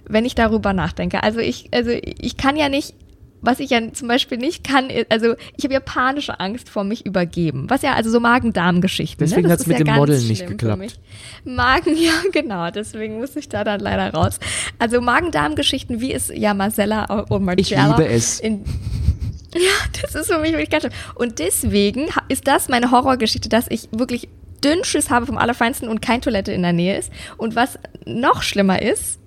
[0.08, 1.24] wenn ich darüber nachdenke.
[1.24, 2.96] Also ich, also ich kann ja nicht
[3.42, 7.06] was ich ja zum Beispiel nicht kann, also ich habe ja panische Angst vor mich
[7.06, 7.66] übergeben.
[7.70, 9.18] Was ja, also so Magen-Darm-Geschichten.
[9.20, 9.54] Deswegen ne?
[9.54, 11.00] Hat's ist mit ja dem ganz Modeln nicht geklappt.
[11.44, 12.70] Magen, ja, genau.
[12.70, 14.40] Deswegen muss ich da dann leider raus.
[14.78, 17.98] Also Magen-Darm-Geschichten, wie es ja Marcella und Marcella.
[17.98, 18.40] liebe es.
[18.40, 18.60] In,
[19.56, 20.96] ja, das ist für mich wirklich ganz schlimm.
[21.16, 24.30] Und deswegen ist das meine Horrorgeschichte, dass ich wirklich
[24.64, 27.12] Dünnschiss habe vom Allerfeinsten und kein Toilette in der Nähe ist.
[27.38, 29.20] Und was noch schlimmer ist,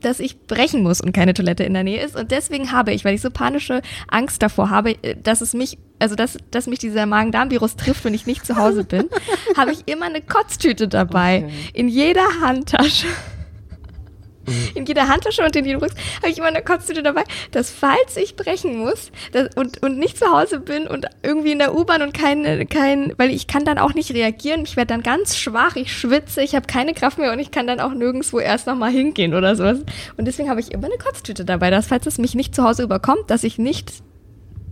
[0.00, 2.16] dass ich brechen muss und keine Toilette in der Nähe ist.
[2.16, 5.78] Und deswegen habe ich, weil ich so panische Angst davor habe, äh, dass es mich,
[5.98, 9.08] also dass, dass mich dieser Magen-Darm-Virus trifft, wenn ich nicht zu Hause bin,
[9.56, 11.50] habe ich immer eine Kotztüte dabei.
[11.74, 13.06] In jeder Handtasche.
[14.74, 18.16] In jeder Handtasche und in jedem Rucksack habe ich immer eine Kotztüte dabei, dass falls
[18.16, 22.02] ich brechen muss dass, und, und nicht zu Hause bin und irgendwie in der U-Bahn
[22.02, 25.76] und kein, kein, weil ich kann dann auch nicht reagieren, ich werde dann ganz schwach,
[25.76, 28.90] ich schwitze, ich habe keine Kraft mehr und ich kann dann auch nirgendwo erst nochmal
[28.90, 29.80] hingehen oder sowas.
[30.16, 32.82] Und deswegen habe ich immer eine Kotztüte dabei, dass falls es mich nicht zu Hause
[32.82, 33.92] überkommt, dass ich nicht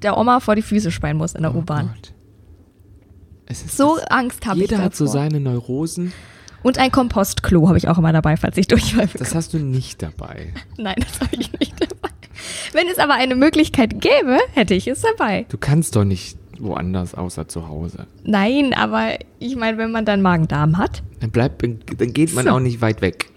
[0.03, 1.91] der Oma vor die Füße speien muss in der U-Bahn.
[1.95, 2.09] Oh
[3.51, 6.13] ist So Angst habe ich Jeder hat so seine Neurosen.
[6.63, 9.19] Und ein Kompostklo habe ich auch immer dabei, falls ich Durchfall bekomme.
[9.25, 10.53] Das hast du nicht dabei.
[10.77, 12.09] Nein, das habe ich nicht dabei.
[12.73, 15.47] Wenn es aber eine Möglichkeit gäbe, hätte ich es dabei.
[15.49, 18.07] Du kannst doch nicht woanders außer zu Hause.
[18.25, 22.51] Nein, aber ich meine, wenn man dann Magen-Darm hat, Dann bleibt, dann geht man So.
[22.53, 23.31] auch nicht weit weg.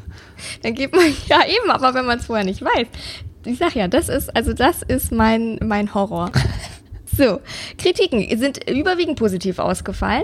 [0.62, 2.86] dann geht man ja eben, aber wenn man es vorher nicht weiß.
[3.46, 6.30] Ich sag ja, das ist, also das ist mein, mein Horror.
[7.18, 7.40] So,
[7.78, 10.22] Kritiken sind überwiegend positiv ausgefallen.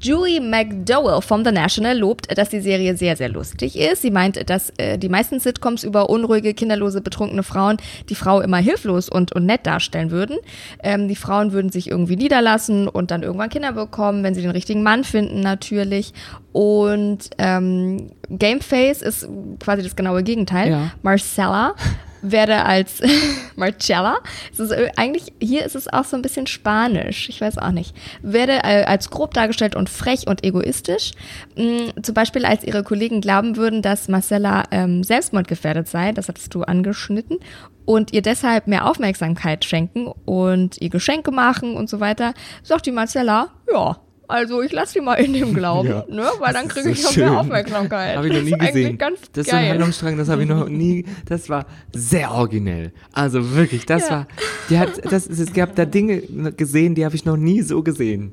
[0.00, 4.02] Julie McDowell vom The National lobt, dass die Serie sehr, sehr lustig ist.
[4.02, 8.58] Sie meint, dass äh, die meisten Sitcoms über unruhige, kinderlose, betrunkene Frauen die Frau immer
[8.58, 10.38] hilflos und, und nett darstellen würden.
[10.80, 14.52] Ähm, die Frauen würden sich irgendwie niederlassen und dann irgendwann Kinder bekommen, wenn sie den
[14.52, 16.14] richtigen Mann finden, natürlich.
[16.52, 20.70] Und ähm, Gameface ist quasi das genaue Gegenteil.
[20.70, 20.90] Ja.
[21.02, 21.74] Marcella
[22.30, 23.02] werde als
[23.56, 24.16] Marcella,
[24.52, 27.70] es ist äh, eigentlich, hier ist es auch so ein bisschen spanisch, ich weiß auch
[27.70, 31.12] nicht, werde äh, als grob dargestellt und frech und egoistisch.
[31.56, 36.54] Mm, zum Beispiel, als ihre Kollegen glauben würden, dass Marcella ähm, selbstmordgefährdet sei, das hattest
[36.54, 37.38] du angeschnitten,
[37.86, 42.92] und ihr deshalb mehr Aufmerksamkeit schenken und ihr Geschenke machen und so weiter, sagt die
[42.92, 43.96] Marcella, ja,
[44.28, 46.04] also ich lasse die mal in dem Glauben, Ja.
[46.08, 46.28] ne?
[46.38, 47.40] weil dann kriege ich so auch mehr.
[47.40, 48.16] Aufmerksamkeit.
[48.16, 48.98] Habe ich noch nie Das ist eigentlich gesehen.
[49.32, 49.70] Das ist so ein geil.
[49.70, 51.04] Handlungsstrang, das habe ich noch nie.
[51.26, 52.92] Das war sehr originell.
[53.12, 54.10] Also wirklich, das Ja.
[54.10, 54.28] war.
[54.70, 56.20] Die hat, das, es gab da Dinge
[56.56, 58.32] gesehen, die habe ich noch nie so gesehen.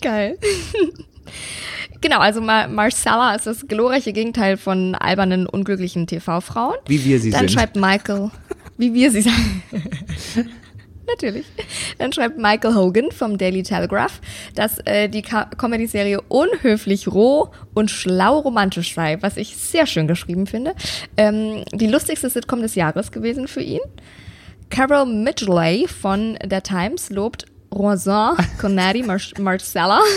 [0.00, 0.38] Geil.
[2.00, 6.74] genau, also Mar Marcella ist das glorreiche Gegenteil von albernen, unglücklichen TV-Frauen.
[6.86, 7.52] Wie wir sie Dann sind.
[7.52, 8.30] schreibt Michael,
[8.76, 9.62] wie wir sie sagen.
[11.06, 11.46] Natürlich.
[11.98, 14.20] Dann schreibt Michael Hogan vom Daily Telegraph,
[14.54, 20.46] dass äh, die Comedy-Serie unhöflich roh und schlau romantisch sei, was ich sehr schön geschrieben
[20.46, 20.74] finde.
[21.16, 23.80] Ähm, die lustigste Sitcom des Jahres gewesen für ihn.
[24.70, 30.00] Carol Midgley von der Times lobt Roisin, Connery, Mar Marcella.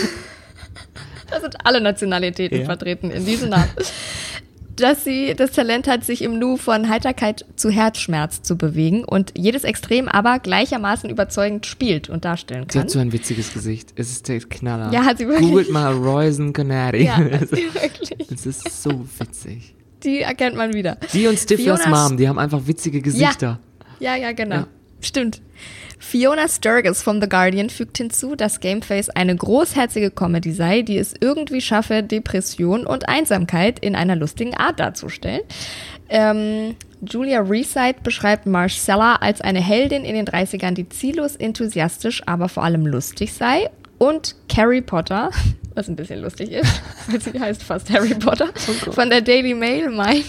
[1.30, 2.64] Da sind alle Nationalitäten Ja.
[2.66, 3.70] vertreten in diesem Namen.
[4.76, 9.32] Dass sie das Talent hat, sich im Nu von Heiterkeit zu Herzschmerz zu bewegen und
[9.36, 12.82] jedes Extrem aber gleichermaßen überzeugend spielt und darstellen Sie kann.
[12.82, 13.92] hat so ein witziges Gesicht.
[13.96, 14.92] Es ist der Knaller.
[14.92, 15.48] Ja, hat sie wirklich.
[15.48, 17.04] Googelt mal Royson Canary.
[17.04, 18.30] ja, wirklich.
[18.30, 19.74] Es ist so witzig.
[20.04, 20.96] Die erkennt man wieder.
[21.12, 23.60] Die und Stiflers Mom, die haben einfach witzige Gesichter.
[24.00, 24.56] Ja, ja, genau.
[24.56, 24.66] Ja.
[25.02, 25.42] Stimmt.
[25.98, 31.14] Fiona Sturgis vom The Guardian fügt hinzu, dass Gameface eine großherzige Comedy sei, die es
[31.20, 35.42] irgendwie schaffe, Depression und Einsamkeit in einer lustigen Art darzustellen.
[36.08, 42.48] Ähm, Julia Reside beschreibt Marcella als eine Heldin in den 30ern, die ziellos enthusiastisch, aber
[42.48, 43.70] vor allem lustig sei.
[43.98, 45.30] Und Carrie Potter,
[45.74, 48.48] was ein bisschen lustig ist, weil sie heißt fast Harry Potter,
[48.90, 50.26] von der Daily Mail meint,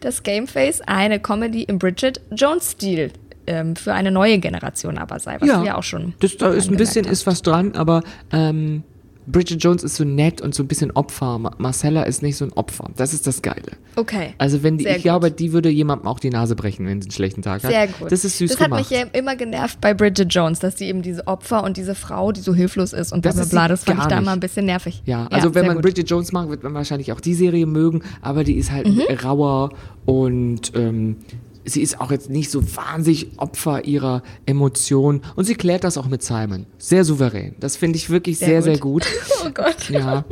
[0.00, 3.12] dass Gameface eine Comedy im Bridget Jones-Stil
[3.46, 6.14] ähm, für eine neue Generation aber sei, was wir auch schon.
[6.20, 7.12] Das, da ist ein bisschen haben.
[7.12, 8.82] ist was dran, aber ähm,
[9.26, 11.38] Bridget Jones ist so nett und so ein bisschen Opfer.
[11.38, 12.90] Ma- Marcella ist nicht so ein Opfer.
[12.96, 13.72] Das ist das Geile.
[13.94, 14.34] Okay.
[14.38, 15.38] Also wenn die, Sehr ich glaube, gut.
[15.38, 17.70] die würde jemandem auch die Nase brechen, wenn sie einen schlechten Tag hat.
[17.70, 18.10] Sehr gut.
[18.10, 18.80] Das ist süß Das gemacht.
[18.80, 21.94] hat mich ja immer genervt bei Bridget Jones, dass sie eben diese Opfer und diese
[21.94, 23.68] Frau, die so hilflos ist und bla Das bla bla.
[23.68, 25.02] Das fand ich da immer ein bisschen nervig.
[25.04, 25.82] Ja, also wenn sehr man gut.
[25.84, 29.02] Bridget Jones mag, wird man wahrscheinlich auch die Serie mögen, aber die ist halt Mhm.
[29.22, 29.70] rauer
[30.06, 31.16] und ähm,
[31.64, 36.06] sie ist auch jetzt nicht so wahnsinnig Opfer ihrer Emotionen und sie klärt das auch
[36.08, 36.66] mit Simon.
[36.78, 37.54] Sehr souverän.
[37.60, 39.06] Das finde ich wirklich sehr, Sehr sehr gut.
[39.46, 39.88] Oh Gott.
[39.90, 40.24] Ja.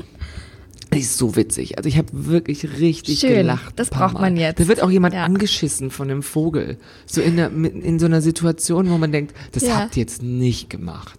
[0.92, 1.76] Die ist so witzig.
[1.76, 3.34] Also ich habe wirklich richtig Schön.
[3.34, 3.74] gelacht.
[3.76, 4.40] Das braucht man Mal.
[4.40, 4.58] jetzt.
[4.60, 5.24] Da wird auch jemand Ja.
[5.24, 6.78] angeschissen von einem Vogel.
[7.06, 9.80] So in, der, in so einer Situation, wo man denkt, das Ja.
[9.80, 11.18] habt ihr jetzt nicht gemacht.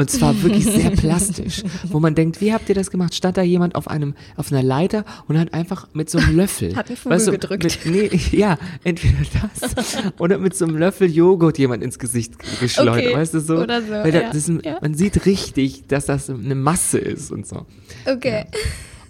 [0.00, 3.14] Und zwar wirklich sehr plastisch, wo man denkt, wie habt ihr das gemacht?
[3.14, 6.74] Stand da jemand auf einem, auf einer Leiter und hat einfach mit so einem Löffel,
[6.76, 7.84] Hat einen Vogel gedrückt.
[7.84, 9.18] Mit, nee, ja, entweder
[9.60, 13.58] das oder mit so einem Löffel Joghurt jemand ins Gesicht geschleudert, Okay, weißt du so?
[13.58, 14.78] oder so, Weil ja, das ist ja.
[14.80, 17.66] Man sieht richtig, dass das eine Masse ist und so.
[18.06, 18.46] Okay.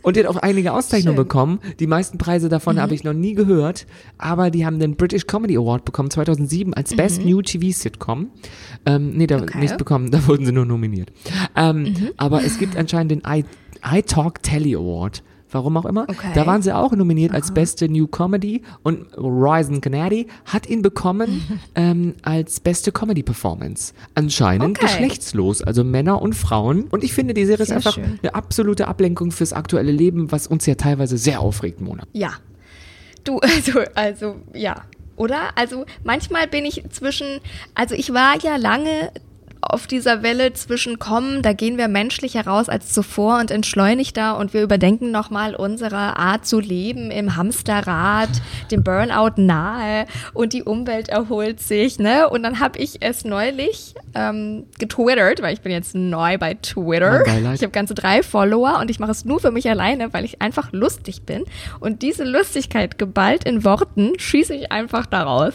[0.03, 1.25] Und die hat auch einige Auszeichnungen Schön.
[1.25, 1.29] Mhm.
[1.29, 1.59] bekommen.
[1.79, 3.87] Die meisten Preise davon habe ich noch nie gehört.
[4.19, 8.29] Aber die haben den British Comedy Award bekommen 2007 als Best New TV Sitcom.
[8.87, 9.43] Ähm, nee, da Mhm.
[9.43, 9.57] Okay.
[9.57, 9.63] Mhm.
[9.63, 11.11] nicht bekommen, da wurden sie nur nominiert.
[11.57, 13.45] Ähm, Aber es gibt anscheinend den I,
[13.85, 15.23] I Talk Telly Award.
[15.53, 16.05] Warum auch immer.
[16.09, 16.31] Okay.
[16.35, 21.61] Da waren sie auch nominiert als beste New Comedy und Ryzen Canary hat ihn bekommen
[21.75, 23.93] ähm, als beste Comedy Performance.
[24.15, 24.87] Anscheinend Okay.
[24.87, 26.85] geschlechtslos, also Männer und Frauen.
[26.91, 28.19] Und ich finde, die Serie ist Sehr einfach schön.
[28.23, 32.05] eine absolute Ablenkung fürs aktuelle Leben, was uns ja teilweise sehr aufregt, Mona.
[32.13, 32.31] Ja.
[33.25, 34.83] Du, also, also, ja.
[35.17, 35.51] Oder?
[35.57, 37.27] Also, manchmal bin ich zwischen,
[37.75, 39.11] also ich war ja lange
[39.71, 44.55] auf dieser Welle zwischen kommen, da gehen wir menschlicher raus als zuvor und entschleunigter und
[44.55, 48.29] wir überdenken nochmal unsere Art zu leben im Hamsterrad,
[48.71, 52.29] dem Burnout nahe und die Umwelt erholt sich, ne?
[52.29, 57.23] Und dann habe ich es neulich ähm, getwittert, weil ich bin jetzt neu bei Twitter.
[57.55, 60.43] Ich habe ganze drei Follower und ich mache es nur für mich alleine, weil ich
[60.43, 61.45] einfach lustig bin.
[61.81, 65.55] Und diese Lustigkeit geballt in Worten schieße ich einfach daraus.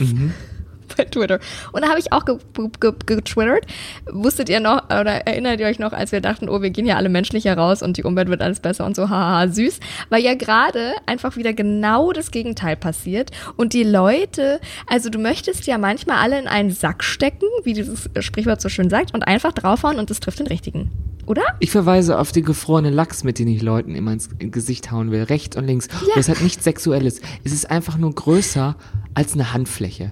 [0.97, 1.39] Bei Twitter.
[1.71, 3.65] Und da habe ich auch ge ge ge getwittert.
[4.11, 6.95] Wusstet ihr noch, oder erinnert ihr euch noch, als wir dachten, oh, wir gehen ja
[6.95, 9.79] alle menschlich heraus und die Umwelt wird alles besser und so, haha, süß.
[10.09, 13.31] Weil ja gerade einfach wieder genau das Gegenteil passiert.
[13.55, 18.09] Und die Leute, also du möchtest ja manchmal alle in einen Sack stecken, wie dieses
[18.19, 20.91] Sprichwort so schön sagt, und einfach draufhauen und es trifft den richtigen.
[21.25, 21.43] Oder?
[21.59, 25.23] Ich verweise auf den gefrorenen Lachs, mit dem ich Leuten immer ins Gesicht hauen will,
[25.23, 25.87] rechts und links.
[25.87, 27.19] Und das hat nichts Sexuelles.
[27.43, 28.75] Es ist einfach nur größer
[29.15, 30.11] als eine Handfläche.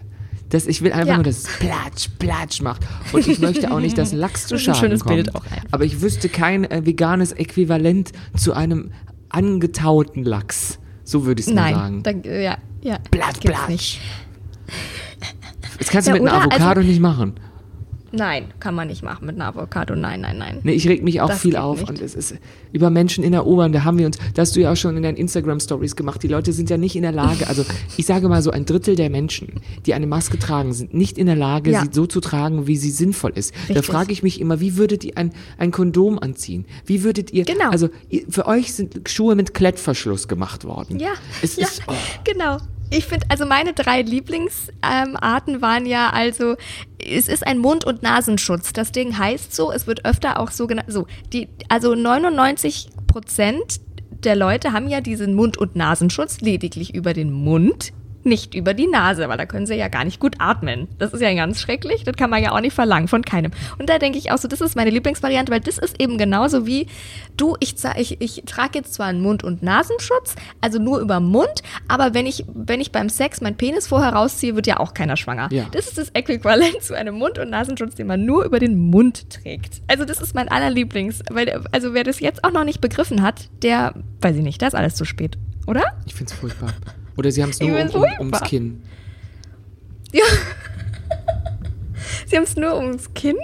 [0.53, 1.15] Das, ich will einfach Ja.
[1.15, 2.83] nur, dass es platsch, platsch macht.
[3.11, 5.15] Und ich möchte auch nicht, dass Lachs zu Das ist ein Schaden schönes kommt.
[5.15, 5.65] Bild auch einfach.
[5.71, 8.91] Aber ich wüsste kein äh, veganes Äquivalent zu einem
[9.29, 10.77] angetauten Lachs.
[11.03, 12.03] So würde ich es mal Nein.
[12.03, 12.23] sagen.
[12.23, 12.97] Da, ja, ja.
[13.09, 13.67] Platsch, platsch.
[13.67, 14.01] nicht.
[15.89, 16.33] kannst du Ja, mit oder?
[16.33, 17.33] Also- Avocado nicht machen.
[18.15, 19.95] Nein, kann man nicht machen mit einer Avocado.
[19.95, 20.59] Nein, nein, nein.
[20.61, 21.79] Nee, ich reg mich auch Das viel auf.
[21.79, 21.89] nicht.
[21.89, 22.35] Und es ist
[22.71, 24.95] über Menschen in der U-Bahn, da haben wir uns, das hast du ja auch schon
[24.95, 26.21] in deinen Instagram-Stories gemacht.
[26.21, 27.65] Die Leute sind ja nicht in der Lage, also
[27.97, 31.25] ich sage mal so, ein Drittel der Menschen, die eine Maske tragen, sind nicht in
[31.25, 31.81] der Lage, Ja.
[31.81, 33.51] sie so zu tragen, wie sie sinnvoll ist.
[33.67, 33.85] Da Richtig.
[33.87, 36.65] frage ich mich immer, wie würdet ihr ein, ein Kondom anziehen?
[36.85, 37.69] Wie würdet ihr, Genau.
[37.71, 37.89] also
[38.29, 40.99] für euch sind Schuhe mit Klettverschluss gemacht worden.
[40.99, 42.57] Ja, Es ja ist, oh, genau.
[42.89, 46.55] Ich finde, also meine drei Lieblingsarten ähm, waren ja also,
[46.99, 48.71] es ist ein Mund- und Nasenschutz.
[48.73, 53.81] Das Ding heißt so, es wird öfter auch so genannt, so, die, also 99 Prozent
[54.23, 57.93] der Leute haben ja diesen Mund- und Nasenschutz lediglich über den Mund,
[58.25, 60.87] nicht über die Nase, weil da können sie ja gar nicht gut atmen.
[60.97, 63.51] Das ist ja ganz schrecklich, das kann man ja auch nicht verlangen von keinem.
[63.77, 66.65] Und da denke ich auch so, das ist meine Lieblingsvariante, weil das ist eben genauso
[66.65, 66.87] wie
[67.37, 71.25] du, ich, ich, ich trage jetzt zwar einen Mund- und Nasenschutz, also nur über den
[71.25, 74.93] Mund, aber wenn ich, wenn ich beim Sex meinen Penis vorher rausziehe, wird ja auch
[74.93, 75.49] keiner schwanger.
[75.51, 75.65] Ja.
[75.71, 79.29] Das ist das Äquivalent zu einem Mund- und Nasenschutz, den man nur über den Mund
[79.29, 79.81] trägt.
[79.87, 83.49] Also das ist mein allerlieblings, weil, also wer das jetzt auch noch nicht begriffen hat,
[83.61, 85.83] der, weiß ich nicht, da ist alles zu spät, oder?
[86.05, 86.73] ich find's furchtbar.
[87.17, 88.41] Oder sie haben es nur um, um, ums.
[88.41, 88.83] Kinn.
[90.11, 90.23] Ja.
[92.27, 93.37] sie haben es nur ums Kinn.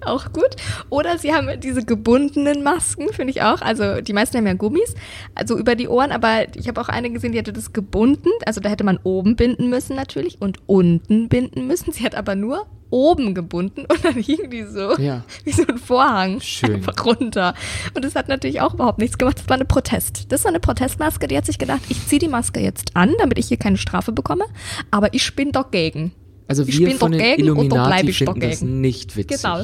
[0.00, 0.56] Auch gut.
[0.90, 3.60] Oder sie haben diese gebundenen Masken, finde ich auch.
[3.60, 4.94] Also die meisten haben ja Gummis,
[5.34, 8.30] also über die Ohren, aber ich habe auch eine gesehen, die hatte das gebunden.
[8.46, 11.92] Also da hätte man oben binden müssen natürlich und unten binden müssen.
[11.92, 15.24] Sie hat aber nur oben gebunden und dann hing die so Ja.
[15.44, 16.76] wie so ein Vorhang Schön.
[16.76, 17.54] einfach runter.
[17.94, 19.38] Und das hat natürlich auch überhaupt nichts gemacht.
[19.38, 20.30] Das war eine Protest.
[20.32, 23.38] Das war eine Protestmaske, die hat sich gedacht, ich ziehe die Maske jetzt an, damit
[23.38, 24.44] ich hier keine Strafe bekomme,
[24.90, 26.12] aber ich bin dagegen.
[26.46, 28.80] Also Ich wir bin von den dagegen und da bleib Illuminati ich finden das dagegen.
[28.80, 29.42] nicht witzig.
[29.42, 29.62] Genau.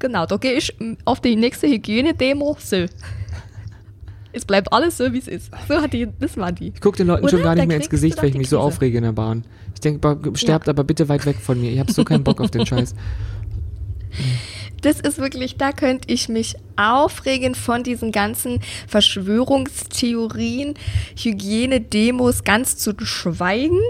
[0.00, 2.84] Genau, da gehe ich auf die nächste Hygienedemo so.
[4.38, 5.50] Es bleibt alles so, wie es ist.
[5.68, 6.68] So hat die, das war die.
[6.72, 7.48] Ich gucke den Leuten schon Oder?
[7.48, 8.66] gar nicht Da mehr ins Gesicht, weil ich mich so Krise.
[8.68, 9.44] aufrege in der Bahn.
[9.74, 11.72] Ich denke, sterbt aber bitte weit weg von mir.
[11.72, 12.94] Ich habe so keinen Bock auf den Scheiß.
[14.82, 20.74] Das ist wirklich, da könnte ich mich aufregen von diesen ganzen Verschwörungstheorien,
[21.20, 23.80] Hygienedemos ganz zu schweigen.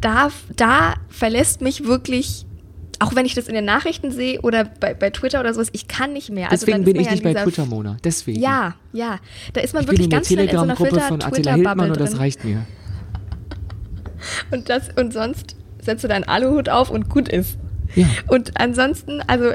[0.00, 2.45] Da, da verlässt mich wirklich,
[3.00, 5.88] auch wenn ich das in den Nachrichten sehe oder bei, bei Twitter oder sowas, ich
[5.88, 6.48] kann nicht mehr.
[6.50, 7.96] Deswegen dann bin ich man nicht ja bei Twitter, Mona.
[8.04, 8.40] Deswegen.
[8.40, 9.18] Ja, ja.
[9.52, 12.00] Da ist man ich wirklich ganz schnell in so einer Telegram-Gruppe von Attila Hildmann und
[12.00, 12.66] das reicht mir.
[14.50, 17.58] Und, das, und sonst setzt du deinen Aluhut auf und gut ist.
[17.94, 18.06] Ja.
[18.26, 19.50] Und ansonsten, also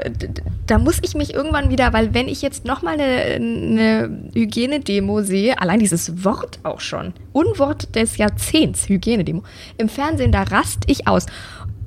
[0.66, 5.60] da muss ich mich irgendwann wieder, weil wenn ich jetzt nochmal eine, eine Hygienedemo sehe,
[5.60, 9.42] allein dieses Wort auch schon, Unwort des Jahrzehnts, Hygienedemo,
[9.78, 11.26] im Fernsehen, da rast ich aus.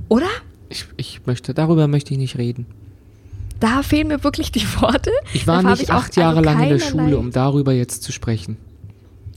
[0.08, 0.28] Oder?
[0.76, 2.66] Ich, ich möchte, darüber möchte ich nicht reden.
[3.62, 5.10] Da fehlen mir wirklich die Worte.
[5.34, 8.58] Ich war habe nicht acht Jahre lang in der Schule, um darüber jetzt zu sprechen.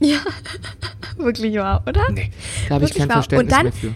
[1.17, 2.01] Wirklich wahr, oder?
[2.11, 2.31] Nee,
[2.67, 3.17] da habe ich kein wahr.
[3.23, 3.93] Verständnis Und dann- mehr für.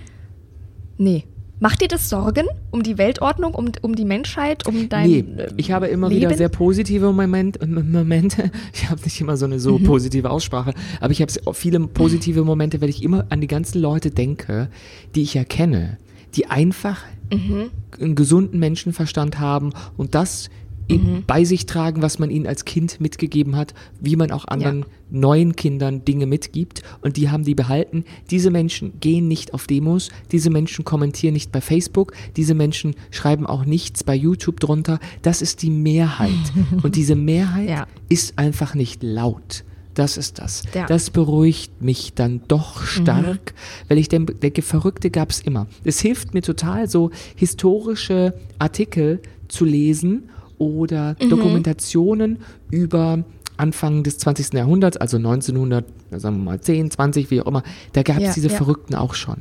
[0.98, 1.24] Nee.
[1.60, 5.50] Macht dir das Sorgen um die Weltordnung, um, um die Menschheit, um dein Nee, äh,
[5.56, 6.22] ich habe immer Leben?
[6.22, 8.52] wieder sehr positive Moment, Momente.
[8.74, 9.60] Ich habe nicht immer so eine Mhm.
[9.60, 13.80] so positive Aussprache, aber ich habe viele positive Momente, weil ich immer an die ganzen
[13.82, 14.68] Leute denke,
[15.16, 15.98] die ich erkenne,
[16.36, 17.72] die einfach Mhm.
[18.00, 20.50] einen gesunden Menschenverstand haben und das
[20.90, 21.24] Mhm.
[21.26, 24.86] bei sich tragen, was man ihnen als Kind mitgegeben hat, wie man auch anderen Ja.
[25.12, 28.04] neuen Kindern Dinge mitgibt und die haben die behalten.
[28.30, 33.46] Diese Menschen gehen nicht auf Demos, diese Menschen kommentieren nicht bei Facebook, diese Menschen schreiben
[33.48, 35.00] auch nichts bei YouTube drunter.
[35.22, 36.30] Das ist die Mehrheit
[36.84, 37.88] und diese Mehrheit Ja.
[38.10, 39.64] ist einfach nicht laut.
[39.96, 40.64] Das ist das.
[40.74, 40.86] Ja.
[40.88, 43.54] Das beruhigt mich dann doch stark,
[43.90, 45.68] weil ich denk- denke, Verrückte gab es immer.
[45.84, 52.40] Es hilft mir total, so historische Artikel zu lesen oder Dokumentationen
[52.72, 53.24] über
[53.58, 54.54] Anfang des 20.
[54.58, 57.62] Jahrhunderts, also 1900, sagen wir mal 10, 20, wie auch immer.
[57.94, 58.56] Da gab es Ja, diese ja.
[58.56, 59.38] Verrückten auch schon.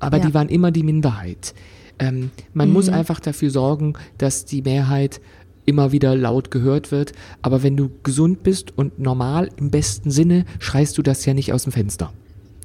[0.00, 1.54] Aber die waren immer die Minderheit.
[1.98, 5.20] Ähm, man muss einfach dafür sorgen, dass die Mehrheit
[5.64, 7.12] immer wieder laut gehört wird.
[7.42, 11.52] Aber wenn du gesund bist und normal im besten Sinne, schreist du das ja nicht
[11.52, 12.12] aus dem Fenster.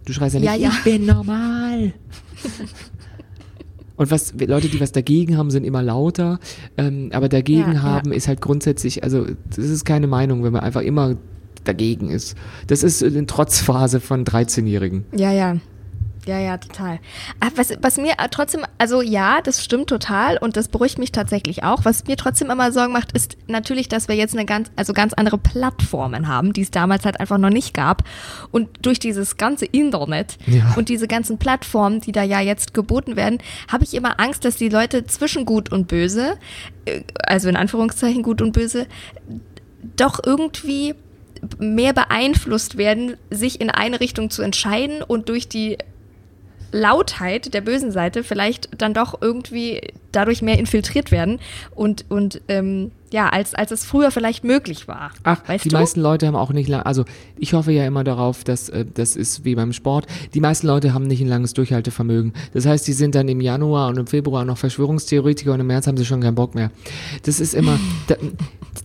[0.05, 0.69] Du schreist ja nicht, Ja, ja.
[0.69, 1.93] ich bin normal.
[3.97, 6.39] Und was Leute, die was dagegen haben, sind immer lauter.
[6.77, 10.61] Ähm, aber dagegen Ja, haben ist halt grundsätzlich, also das ist keine Meinung, wenn man
[10.61, 11.17] einfach immer
[11.63, 12.35] dagegen ist.
[12.67, 15.03] Das ist eine Trotzphase von 13-Jährigen.
[15.15, 15.57] Ja, ja.
[16.27, 16.99] Ja, ja, total.
[17.39, 21.63] Aber Was, was mir trotzdem, also ja, das stimmt total und das beruhigt mich tatsächlich
[21.63, 21.85] auch.
[21.85, 25.13] Was mir trotzdem immer Sorgen macht, ist natürlich, dass wir jetzt eine ganz, also ganz
[25.13, 28.03] andere Plattformen haben, die es damals halt einfach noch nicht gab.
[28.51, 30.73] Und durch dieses ganze Internet Ja.
[30.75, 33.37] und diese ganzen Plattformen, die da ja jetzt geboten werden,
[33.71, 36.37] habe ich immer Angst, dass die Leute zwischen gut und böse,
[36.85, 38.87] äh, also in Anführungszeichen gut und böse,
[39.95, 40.95] doch irgendwie
[41.59, 45.77] mehr beeinflusst werden, sich in eine Richtung zu entscheiden und durch die
[46.71, 51.39] Lautheit der bösen Seite vielleicht dann doch irgendwie dadurch mehr infiltriert werden
[51.75, 55.11] und, und ähm, ja, als, als es früher vielleicht möglich war.
[55.23, 55.77] Ach, weißt die du?
[55.77, 57.05] meisten Leute haben auch nicht lang, also
[57.37, 60.07] ich hoffe ja immer darauf, dass äh, das ist wie beim Sport.
[60.33, 62.33] Die meisten Leute haben nicht ein langes Durchhaltevermögen.
[62.53, 65.87] Das heißt, die sind dann im Januar und im Februar noch Verschwörungstheoretiker und im März
[65.87, 66.71] haben sie schon keinen Bock mehr.
[67.23, 68.15] Das ist immer, da,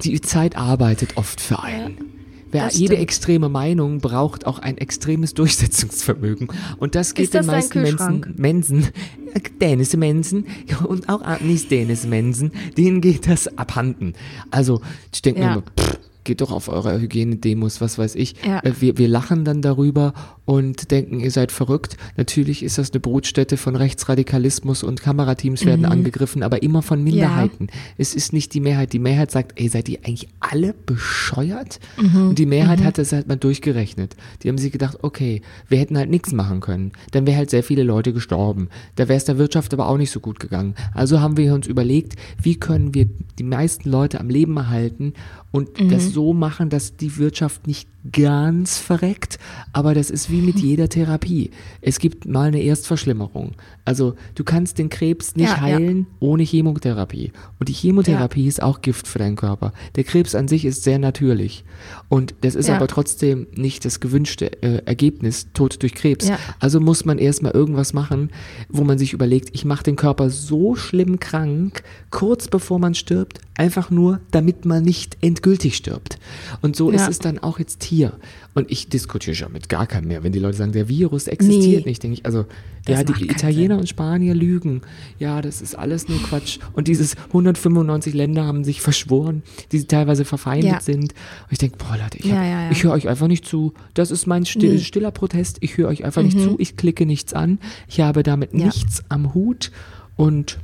[0.03, 2.22] die Zeit arbeitet oft für einen.
[2.53, 6.49] Wer jede extreme Meinung braucht auch ein extremes Durchsetzungsvermögen.
[6.79, 8.35] Und das geht das den meisten Menschen?
[8.37, 8.89] Mensen,
[9.35, 10.47] äh, Dennis Mensen
[10.87, 14.13] und auch Agnes Dennis Mensen, denen geht das abhanden.
[14.51, 14.81] Also,
[15.13, 15.47] ich denke Ja.
[15.47, 18.35] mir immer, pff, geht doch auf eure Hygienedemos, was weiß ich.
[18.47, 18.61] Ja.
[18.61, 20.15] Äh, Wir, wir lachen dann darüber
[20.45, 21.97] und denken, ihr seid verrückt.
[22.17, 27.69] Natürlich ist das eine Brutstätte von Rechtsradikalismus und Kamerateams werden angegriffen, aber immer von Minderheiten.
[27.99, 28.93] Es ist nicht die Mehrheit.
[28.93, 31.81] Die Mehrheit sagt, ey, seid ihr eigentlich alle bescheuert?
[31.97, 34.17] Und die Mehrheit hat das halt mal durchgerechnet.
[34.43, 36.93] Die haben sich gedacht, okay, wir hätten halt nichts machen können.
[37.13, 38.69] Dann wäre halt sehr viele Leute gestorben.
[38.97, 40.75] Da wäre es der Wirtschaft aber auch nicht so gut gegangen.
[40.95, 43.09] Also haben wir uns überlegt, wie können wir
[43.39, 45.15] die meisten Leute am Leben erhalten
[45.53, 49.39] und das so machen, dass die Wirtschaft nicht ganz verreckt,
[49.73, 51.51] aber das ist wie mit jeder Therapie.
[51.81, 53.53] Es gibt mal eine Erstverschlimmerung.
[53.85, 55.61] Also du kannst den Krebs nicht Ja, ja.
[55.61, 57.31] heilen ohne Chemotherapie.
[57.61, 59.73] Und die Chemotherapie ist auch Gift für deinen Körper.
[59.95, 61.65] Der Krebs an sich ist sehr natürlich.
[62.09, 62.75] Und das ist Ja.
[62.77, 66.29] aber trotzdem nicht das gewünschte äh, Ergebnis, Tod durch Krebs.
[66.29, 66.39] Ja.
[66.59, 68.31] Also muss man erstmal irgendwas machen,
[68.69, 73.41] wo man sich überlegt, ich mache den Körper so schlimm krank, kurz bevor man stirbt,
[73.57, 76.19] einfach nur, damit man nicht endgültig stirbt.
[76.61, 76.97] Und so Ja.
[76.97, 78.13] ist es dann auch jetzt hier.
[78.55, 81.85] Und ich diskutiere schon mit gar keinem mehr, wenn die Leute sagen, der Virus existiert
[81.85, 81.91] Nee.
[81.91, 82.45] nicht, denke ich, also
[82.85, 84.83] Das ja, die Italiener und Spanier lügen.
[85.19, 86.59] Ja, das ist alles nur Quatsch.
[86.75, 90.81] Und dieses 195 Länder haben sich verschworen, die teilweise verfeindet Ja.
[90.81, 91.13] sind.
[91.13, 93.73] Und ich denke, boah Leute, ich, Ja, ich höre euch einfach nicht zu.
[93.95, 94.81] Das ist mein still, Nee.
[94.81, 95.59] stiller Protest.
[95.61, 96.57] Ich höre euch einfach nicht zu.
[96.59, 97.59] Ich klicke nichts an.
[97.89, 98.65] Ich habe damit Mhm.
[98.65, 99.71] Nichts am Hut.
[100.17, 100.59] Und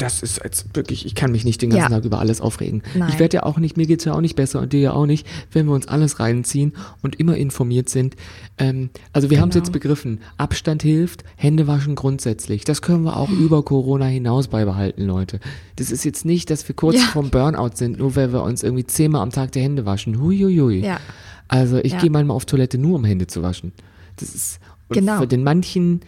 [0.00, 1.96] das ist jetzt wirklich, ich kann mich nicht den ganzen Ja.
[1.98, 2.82] Tag über alles aufregen.
[2.94, 3.08] Nein.
[3.10, 5.06] Ich werde ja auch nicht, mir geht's ja auch nicht besser und dir ja auch
[5.06, 6.72] nicht, wenn wir uns alles reinziehen
[7.02, 8.16] und immer informiert sind.
[8.58, 9.64] Ähm, also wir haben es Genau.
[9.66, 10.20] jetzt begriffen.
[10.38, 12.64] Abstand hilft, Hände waschen grundsätzlich.
[12.64, 15.40] Das können wir auch über Corona hinaus beibehalten, Leute.
[15.76, 17.02] Das ist jetzt nicht, dass wir kurz Ja.
[17.12, 20.20] vorm Burnout sind, nur weil wir uns irgendwie zehnmal am Tag die Hände waschen.
[20.20, 20.80] Huiuiui.
[20.84, 20.98] Ja.
[21.48, 21.98] Also ich Ja.
[22.00, 23.72] gehe manchmal auf Toilette nur, um Hände zu waschen.
[24.16, 25.18] Das ist und Genau.
[25.20, 26.00] für den manchen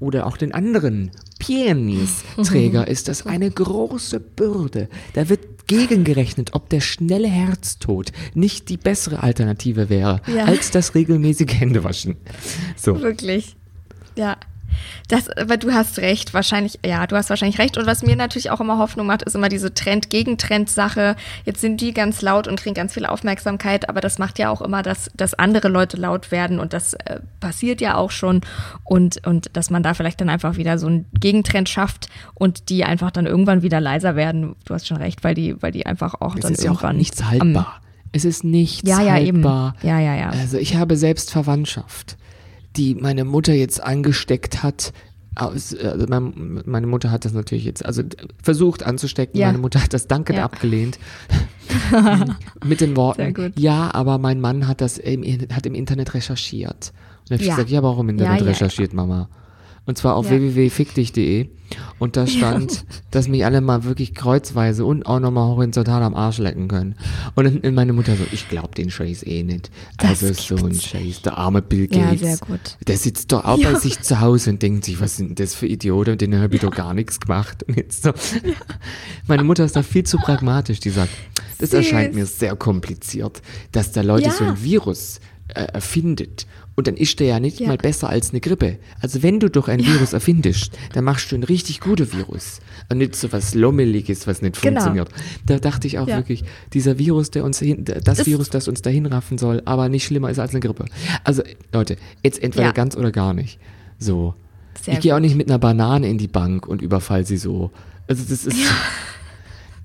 [0.00, 2.86] oder auch den anderen Penis-Träger Mhm.
[2.88, 4.88] ist das eine große Bürde.
[5.14, 10.44] Da wird gegengerechnet, ob der schnelle Herztod nicht die bessere Alternative wäre, Ja.
[10.46, 12.16] als das regelmäßige Händewaschen.
[12.76, 13.00] So.
[13.00, 13.56] Wirklich.
[14.16, 14.36] Ja.
[15.08, 17.78] Das, aber du hast recht, wahrscheinlich, ja, du hast wahrscheinlich recht.
[17.78, 19.72] Und was mir natürlich auch immer Hoffnung macht, ist immer diese
[20.28, 21.16] Trend-Gegentrend-Sache.
[21.44, 24.60] Jetzt sind die ganz laut und kriegen ganz viel Aufmerksamkeit, aber das macht ja auch
[24.60, 28.40] immer, dass, dass andere Leute laut werden und das äh, passiert ja auch schon.
[28.84, 32.84] Und, und dass man da vielleicht dann einfach wieder so einen Gegentrend schafft und die
[32.84, 34.56] einfach dann irgendwann wieder leiser werden.
[34.64, 36.74] Du hast schon recht, weil die, weil die einfach auch Es dann ist ja auch
[36.76, 37.80] irgendwann nichts am- haltbar.
[38.12, 39.44] Es ist nichts Ja, ja, eben.
[39.44, 39.74] haltbar.
[39.82, 40.28] Ja, ja, ja.
[40.30, 42.16] Also ich habe selbst Verwandtschaft,
[42.78, 44.92] die meine Mutter jetzt angesteckt hat.
[45.34, 45.76] Aus,
[46.08, 48.02] mein, meine Mutter hat das natürlich jetzt, also
[48.42, 49.38] versucht anzustecken.
[49.38, 49.46] Ja.
[49.48, 50.44] Meine Mutter hat das dankend Ja.
[50.44, 50.98] abgelehnt.
[52.64, 55.22] Mit den Worten, ja, aber mein Mann hat das im,
[55.52, 56.92] hat im Internet recherchiert.
[57.20, 57.54] Und dann habe ich Ja.
[57.56, 59.28] gesagt, ja, warum im Internet recherchiert, Mama?
[59.88, 60.32] Und zwar auf Ja.
[60.38, 61.48] www.fickdich.de.
[61.98, 66.36] Und da stand, dass mich alle mal wirklich kreuzweise und auch nochmal horizontal am Arsch
[66.38, 66.94] lecken können.
[67.34, 69.70] Und dann in meine Mutter so, ich glaub den Scheiß eh nicht.
[69.96, 72.20] Das also so ein Scheiß, der arme Bill Ja, Gates.
[72.20, 72.76] sehr gut.
[72.86, 75.54] Der sitzt doch auch bei sich zu Hause und denkt sich, was sind denn das
[75.54, 77.64] für Idioten, und denen habe ich doch gar nichts gemacht.
[77.66, 78.12] Und jetzt so.
[79.26, 81.10] Meine Mutter ist da viel zu pragmatisch, die sagt,
[81.58, 81.78] das Süß.
[81.78, 83.40] erscheint mir sehr kompliziert,
[83.72, 84.32] dass da Leute Ja.
[84.32, 86.46] so ein Virus äh, erfindet.
[86.78, 87.66] Und dann ist der ja nicht Ja.
[87.66, 88.78] mal besser als eine Grippe.
[89.00, 92.60] Also wenn du doch ein Virus erfindest, dann machst du ein richtig gutes Virus.
[92.88, 94.80] Und nicht so was Lommeliges, was nicht Genau.
[94.82, 95.08] funktioniert.
[95.44, 96.18] Da dachte ich auch Ja.
[96.18, 99.88] wirklich, dieser Virus, der uns hin, das Das- Virus, das uns dahin raffen soll, aber
[99.88, 100.84] nicht schlimmer ist als eine Grippe.
[101.24, 102.70] Also, Leute, jetzt entweder Ja.
[102.72, 103.58] ganz oder gar nicht.
[103.98, 104.34] So.
[104.80, 107.72] Sehr ich gehe auch nicht mit einer Banane in die Bank und überfall sie so.
[108.06, 108.56] Also das ist.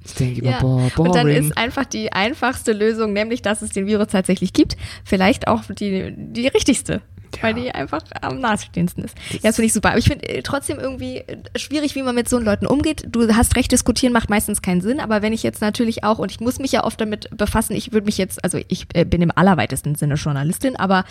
[0.06, 0.60] Ich denke immer, Ja.
[0.60, 1.12] boah, boring.
[1.12, 4.76] Und dann ist einfach die einfachste Lösung, nämlich dass es den Virus tatsächlich gibt,
[5.06, 7.02] vielleicht auch die, die richtigste.
[7.42, 9.18] Weil die einfach am nahestehendsten ist.
[9.32, 9.90] Ja, das finde ich super.
[9.90, 13.06] Aber ich finde äh, trotzdem irgendwie äh, schwierig, wie man mit so Leuten umgeht.
[13.10, 15.00] Du hast recht, diskutieren macht meistens keinen Sinn.
[15.00, 17.92] Aber wenn ich jetzt natürlich auch, und ich muss mich ja oft damit befassen, ich
[17.92, 21.06] würde mich jetzt, also ich äh, bin im allerweitesten Sinne Journalistin, aber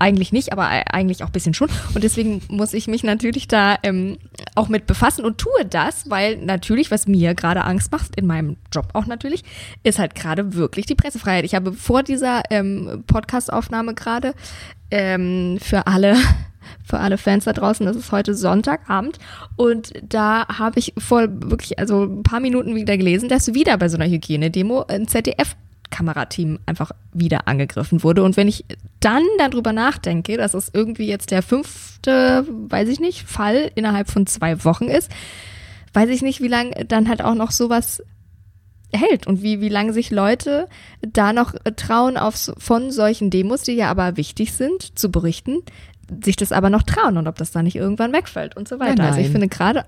[0.00, 1.68] eigentlich nicht, aber eigentlich auch ein bisschen schon.
[1.94, 4.18] Und deswegen muss ich mich natürlich da ähm,
[4.54, 8.56] auch mit befassen und tue das, weil natürlich, was mir gerade Angst macht, in meinem
[8.72, 9.44] Job auch natürlich,
[9.82, 11.44] ist halt gerade wirklich die Pressefreiheit.
[11.44, 14.34] Ich habe vor dieser ähm, Podcast-Aufnahme gerade
[14.92, 16.16] ähm, für alle
[16.84, 19.18] für alle Fans da draußen, das ist heute Sonntagabend
[19.56, 23.88] und da habe ich vor wirklich, also ein paar Minuten wieder gelesen, dass wieder bei
[23.88, 25.56] so einer Hygienedemo ein ZDF
[25.90, 28.24] Kamerateam einfach wieder angegriffen wurde.
[28.24, 28.64] Und wenn ich
[28.98, 34.26] dann darüber nachdenke, dass es irgendwie jetzt der fünfte, weiß ich nicht, Fall innerhalb von
[34.26, 35.12] zwei Wochen ist,
[35.92, 38.02] weiß ich nicht, wie lange dann halt auch noch sowas
[38.94, 40.68] hält und wie, wie lange sich Leute
[41.00, 45.58] da noch trauen, auf, von solchen Demos, die ja aber wichtig sind, zu berichten,
[46.22, 49.02] sich das aber noch trauen und ob das da nicht irgendwann wegfällt und so weiter.
[49.02, 49.84] Ja, also ich finde gerade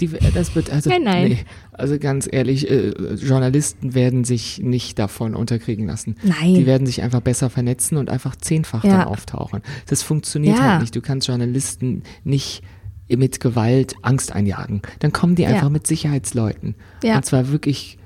[0.00, 1.28] die, das wird also Nein, nein.
[1.28, 1.38] Nee,
[1.72, 6.16] also ganz ehrlich, äh, Journalisten werden sich nicht davon unterkriegen lassen.
[6.22, 6.54] Nein.
[6.54, 8.98] Die werden sich einfach besser vernetzen und einfach zehnfach Ja.
[8.98, 9.60] dann auftauchen.
[9.86, 10.72] Das funktioniert Ja.
[10.72, 10.96] halt nicht.
[10.96, 12.62] Du kannst Journalisten nicht
[13.08, 14.80] mit Gewalt Angst einjagen.
[15.00, 15.48] Dann kommen die Ja.
[15.50, 16.74] einfach mit Sicherheitsleuten.
[17.04, 17.16] Ja.
[17.16, 17.98] Und zwar wirklich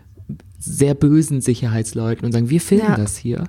[0.66, 2.96] sehr bösen Sicherheitsleuten und sagen, wir filmen Ja.
[2.96, 3.44] das hier.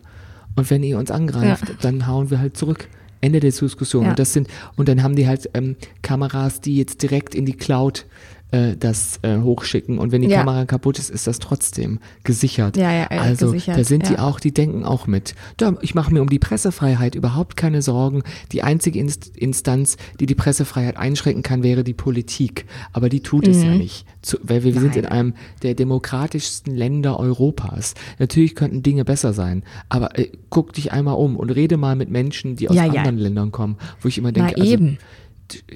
[0.56, 2.88] Und wenn ihr uns angreift, dann hauen wir halt zurück.
[3.20, 4.04] Ende der Diskussion.
[4.04, 4.12] Ja.
[4.12, 7.54] Und das sind, und dann haben die halt ähm, Kameras, die jetzt direkt in die
[7.54, 8.06] Cloud
[8.52, 10.00] äh, das äh, hochschicken.
[10.00, 10.40] Und wenn die Ja.
[10.40, 12.78] Kamera kaputt ist, ist das trotzdem gesichert.
[12.78, 15.36] Ja, ja, ja, also gesichert, da sind die auch, die denken auch mit.
[15.58, 18.24] Da, ich mache mir um die Pressefreiheit überhaupt keine Sorgen.
[18.52, 22.66] Die einzige Inst Instanz, die die Pressefreiheit einschränken kann, wäre die Politik.
[22.94, 24.06] Aber die tut es ja nicht.
[24.22, 24.98] Zu, weil wir, wir sind Mhm.
[24.98, 25.34] In einem
[25.64, 27.94] der demokratischsten Länder Europas.
[28.20, 29.64] Natürlich könnten Dinge besser sein.
[29.90, 33.52] Aber äh, guck dich einmal um und rede mal mit Menschen, die aus anderen Ländern
[33.52, 34.98] kommen, wo ich immer denke, Na eben.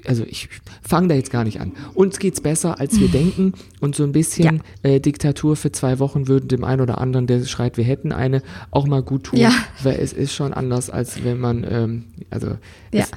[0.06, 0.50] Also, ich
[0.82, 1.72] fange da jetzt gar nicht an.
[1.94, 6.28] Uns geht's besser, als wir denken und so ein bisschen äh, Diktatur für zwei Wochen
[6.28, 8.42] würden dem einen oder anderen, der schreit, wir hätten eine,
[8.72, 9.52] auch mal gut tun, Ja.
[9.84, 12.48] weil es ist schon anders, als wenn man, ähm, also
[12.94, 13.04] Ja.
[13.04, 13.12] es,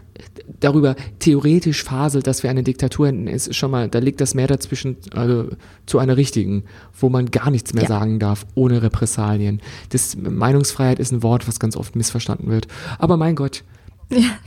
[0.61, 4.46] darüber theoretisch faselt, dass wir eine Diktatur hätten, ist schon mal, da liegt das mehr
[4.46, 5.48] dazwischen also,
[5.86, 6.64] zu einer richtigen,
[6.98, 7.88] wo man gar nichts mehr Ja.
[7.88, 9.61] sagen darf, ohne Repressalien.
[9.90, 12.68] Das Meinungsfreiheit ist ein Wort, was ganz oft missverstanden wird.
[12.98, 13.64] Aber mein Gott,
[14.11, 14.38] Ja.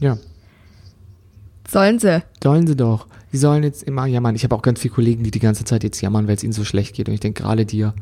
[0.00, 0.18] ja.
[1.72, 2.22] Sollen sie.
[2.42, 3.06] Sollen sie doch.
[3.32, 4.34] Sie sollen jetzt immer jammern.
[4.34, 6.52] Ich habe auch ganz viele Kollegen, die die ganze Zeit jetzt jammern, weil es ihnen
[6.52, 7.08] so schlecht geht.
[7.08, 7.94] Und ich denke gerade dir,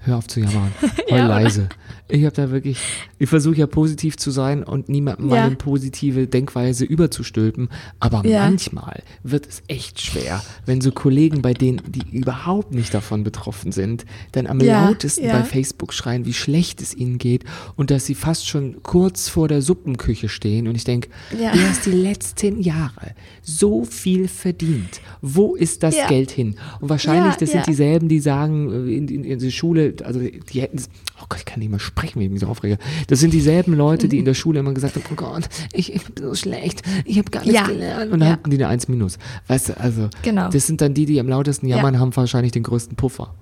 [0.00, 0.72] hör auf zu jammern.
[1.10, 1.28] Heul Ja, oder?
[1.28, 1.68] leise.
[2.10, 2.78] Ich habe da wirklich,
[3.18, 5.42] ich versuche ja positiv zu sein und niemandem Ja.
[5.42, 7.68] meine positive Denkweise überzustülpen.
[8.00, 8.44] Aber Ja.
[8.48, 13.72] manchmal wird es echt schwer, wenn so Kollegen, bei denen, die überhaupt nicht davon betroffen
[13.72, 17.44] sind, dann am Ja, lautesten bei Facebook schreien, wie schlecht es ihnen geht
[17.76, 20.66] und dass sie fast schon kurz vor der Suppenküche stehen.
[20.66, 21.52] Und ich denke, Ja.
[21.52, 25.00] du hast die letzten Jahre so viel verdient.
[25.20, 25.94] Wo ist das.
[26.08, 26.54] Geld hin?
[26.80, 30.60] Und wahrscheinlich, das sind dieselben, die sagen, äh, in, in, in der Schule, also die
[30.60, 30.80] hätten,
[31.20, 32.78] oh Gott, ich kann nicht mehr sprechen, wenn ich mich so aufrege.
[33.08, 36.04] Das sind dieselben Leute, die in der Schule immer gesagt haben, oh Gott, ich, ich
[36.04, 37.66] bin so schlecht, ich habe gar nichts Ja.
[37.66, 38.12] gelernt.
[38.12, 38.32] Und dann Ja.
[38.34, 39.18] hatten die eine 1 minus.
[39.46, 40.48] Weißt du, also, Genau.
[40.50, 41.76] das sind dann die, die am lautesten Ja.
[41.76, 43.34] jammern, haben wahrscheinlich den größten Puffer.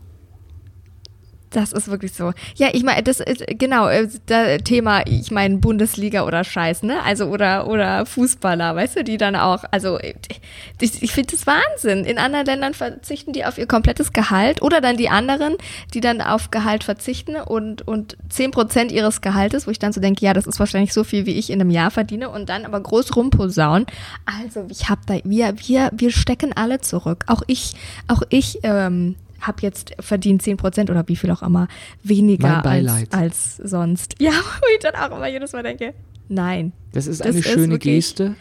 [1.56, 2.34] Das ist wirklich so.
[2.56, 7.02] Ja, ich meine, das ist genau äh, da Thema, ich meine Bundesliga oder Scheiß, ne?
[7.02, 12.04] Also oder oder Fußballer, weißt du, die dann auch, also ich, ich finde das Wahnsinn.
[12.04, 15.56] In anderen Ländern verzichten die auf ihr komplettes Gehalt oder dann die anderen,
[15.94, 20.26] die dann auf Gehalt verzichten und und 10% ihres Gehaltes, wo ich dann so denke,
[20.26, 22.80] ja, das ist wahrscheinlich so viel, wie ich in einem Jahr verdiene und dann aber
[22.80, 23.86] groß rumposaunen.
[24.26, 27.24] Also, ich habe da wir wir wir stecken alle zurück.
[27.28, 27.72] Auch ich
[28.08, 31.68] auch ich ähm, habe jetzt verdient 10% oder wie viel auch immer
[32.02, 34.14] weniger als, als sonst.
[34.20, 35.94] Ja, wo ich dann auch immer jedes Mal denke,
[36.28, 36.72] nein.
[36.92, 38.34] Das ist Das eine ist schöne wirklich- Geste,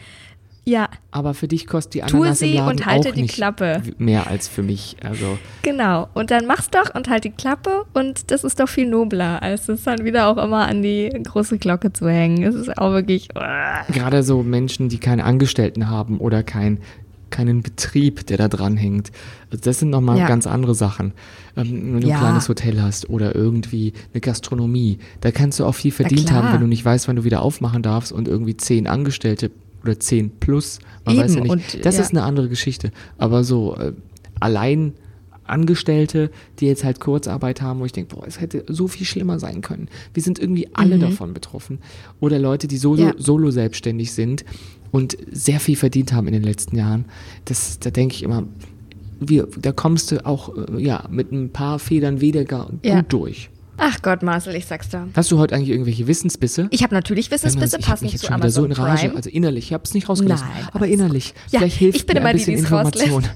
[0.68, 3.34] Ja, aber für dich kostet die Tue Ananas im sie und halte auch die nicht
[3.34, 3.82] Klappe.
[3.98, 4.96] mehr als für mich.
[5.04, 6.08] Also genau.
[6.14, 9.68] Und dann mach's doch und halt die Klappe und das ist doch viel nobler, als
[9.68, 12.42] es dann wieder auch immer an die große Glocke zu hängen.
[12.42, 13.28] Es ist auch wirklich.
[13.92, 16.80] gerade so Menschen, die keine Angestellten haben oder kein,
[17.30, 19.10] keinen Betrieb, der da dran hängt.
[19.50, 20.28] Also das sind nochmal Ja.
[20.28, 21.12] ganz andere Sachen.
[21.56, 22.14] Ähm, wenn du Ja.
[22.16, 26.52] ein kleines Hotel hast oder irgendwie eine Gastronomie, da kannst du auch viel verdient haben,
[26.52, 29.50] wenn du nicht weißt, wann du wieder aufmachen darfst und irgendwie zehn Angestellte
[29.82, 31.50] oder zehn plus, man Eben, weiß ja nicht.
[31.50, 32.02] und, das ja.
[32.02, 32.90] ist eine andere Geschichte.
[33.18, 33.92] Aber so äh,
[34.40, 34.94] allein
[35.44, 39.38] Angestellte, die jetzt halt Kurzarbeit haben, wo ich denke, boah, es hätte so viel schlimmer
[39.38, 39.86] sein können.
[40.12, 41.78] Wir sind irgendwie alle davon betroffen.
[42.20, 43.08] Oder Leute, die solo, Mhm.
[43.08, 43.14] Ja.
[43.18, 44.44] solo selbstständig sind
[44.96, 47.04] und sehr viel verdient haben in den letzten Jahren.
[47.44, 48.44] Das, da denke ich immer,
[49.20, 53.00] wir, da kommst du auch äh, ja, mit ein paar Federn weniger Ja.
[53.00, 53.50] gut durch.
[53.78, 55.06] Ach Gott, Marcel, ich sag's dir.
[55.14, 56.68] Hast du heute eigentlich irgendwelche Wissensbisse?
[56.70, 58.90] Ich habe natürlich Wissensbisse ich hab passend mich jetzt zu schon wieder so Amazon in
[58.90, 59.16] Rage, Prime.
[59.16, 61.34] also innerlich, ich habe es nicht rausgelassen, Nein, aber innerlich.
[61.50, 63.24] Ja, Vielleicht hilft ich bin mir immer ein die, bisschen die Information.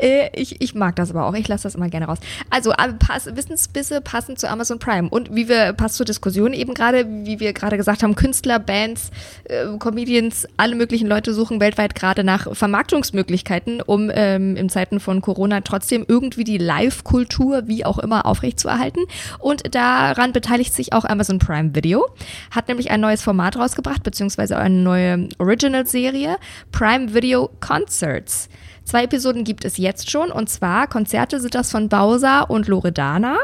[0.00, 1.34] Äh, ich, ich mag das aber auch.
[1.34, 2.18] Ich lasse das immer gerne raus.
[2.50, 5.08] Also pass, Wissensbisse passend zu Amazon Prime.
[5.08, 9.10] Und wie wir, passt zur Diskussion eben gerade, wie wir gerade gesagt haben, Künstler, Bands,
[9.44, 15.20] äh, Comedians, alle möglichen Leute suchen weltweit gerade nach Vermarktungsmöglichkeiten, um ähm, in Zeiten von
[15.20, 19.04] Corona trotzdem irgendwie die Live-Kultur, wie auch immer, aufrechtzuerhalten.
[19.40, 22.06] Und daran beteiligt sich auch Amazon Prime Video.
[22.50, 26.36] Hat nämlich ein neues Format rausgebracht, beziehungsweise eine neue Original-Serie,
[26.72, 28.48] Prime Video Concerts.
[28.84, 33.36] Zwei Episoden gibt es jetzt schon und zwar Konzerte sind das von Bowser und Loredana.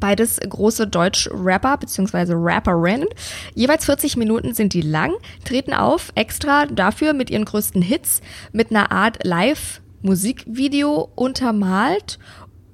[0.00, 2.32] Beides große Deutsch-Rapper bzw.
[2.34, 3.08] Rapperinnen.
[3.54, 5.12] Jeweils 40 Minuten sind die lang,
[5.44, 12.18] treten auf extra dafür mit ihren größten Hits mit einer Art Live-Musikvideo untermalt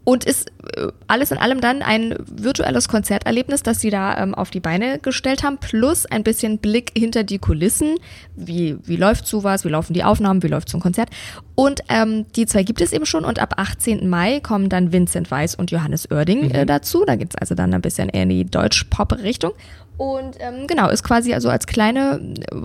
[0.07, 4.51] und ist äh, alles in allem dann ein virtuelles Konzerterlebnis, das sie da ähm, auf
[4.51, 7.97] die Beine gestellt haben, plus ein bisschen Blick hinter die Kulissen.
[8.37, 11.11] Wie, wie läuft sowas, wie laufen die Aufnahmen, wie läuft so ein Konzert.
[11.57, 14.09] Und ähm, die zwei gibt es eben schon und ab 18.
[14.09, 17.05] Mai kommen dann Vincent Weiss und Johannes Oerding äh, dazu.
[17.05, 19.55] Da geht's also dann ein bisschen eher in die Deutsch-Pop-Richtung.
[19.97, 22.21] Und ähm, genau, ist quasi also als kleine
[22.53, 22.57] äh,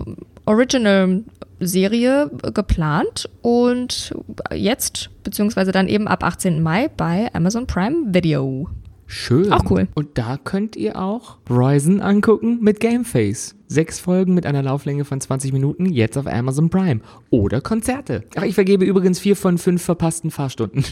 [0.46, 4.14] Original-Serie geplant und
[4.52, 6.62] jetzt, beziehungsweise dann eben ab 18.
[6.62, 8.68] Mai bei Amazon Prime Video.
[9.06, 9.52] Schön.
[9.52, 9.88] Auch cool.
[9.94, 13.54] Und da könnt ihr auch Ryzen angucken mit Gameface.
[13.68, 17.00] Sechs Folgen mit einer Lauflänge von 20 Minuten, jetzt auf Amazon Prime.
[17.28, 18.24] Oder Konzerte.
[18.36, 20.84] Ach, ich vergebe übrigens vier von fünf verpassten Fahrstunden.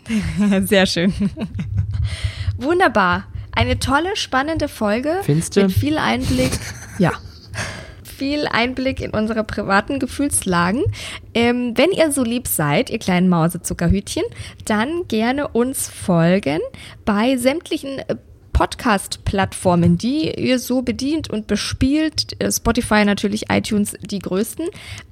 [0.64, 1.12] Sehr schön.
[2.58, 3.28] Wunderbar.
[3.52, 5.18] Eine tolle, spannende Folge.
[5.22, 5.62] Findste?
[5.62, 6.58] Mit viel Einblick.
[6.98, 7.12] ja.
[8.22, 10.84] Viel Einblick in unsere privaten Gefühlslagen.
[11.34, 14.22] Ähm, wenn ihr so lieb seid, ihr kleinen Mausezuckerhütchen,
[14.64, 16.60] dann gerne uns folgen
[17.04, 18.14] bei sämtlichen äh,
[18.52, 22.40] Podcast-Plattformen, die ihr so bedient und bespielt.
[22.40, 24.66] Äh, Spotify natürlich, iTunes die größten.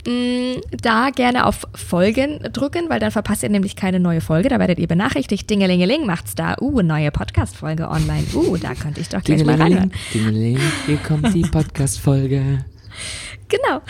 [0.07, 4.51] Mm, Da gerne auf Folgen drücken, weil dann verpasst ihr nämlich keine neue Folge.
[4.51, 5.51] Da werdet ihr benachrichtigt.
[5.51, 6.55] Dingelingeling macht's da.
[6.61, 8.23] Uh, neue Podcast-Folge online.
[8.35, 9.91] Uh, da könnte ich doch gleich mal reinhören.
[10.15, 12.65] Dingeling, Dingeling, hier kommt die Podcast-Folge.
[13.49, 13.81] Genau,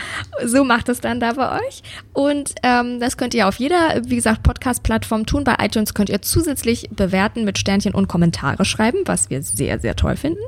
[0.43, 1.83] so macht es dann da bei euch.
[2.13, 5.43] Und ähm, das könnt ihr auf jeder, wie gesagt, Podcast-Plattform tun.
[5.43, 9.95] Bei iTunes könnt ihr zusätzlich bewerten mit Sternchen und Kommentare schreiben, was wir sehr, sehr
[9.95, 10.41] toll finden.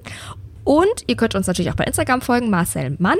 [0.63, 3.17] Und ihr könnt uns natürlich auch bei Instagram folgen, Marcel Mann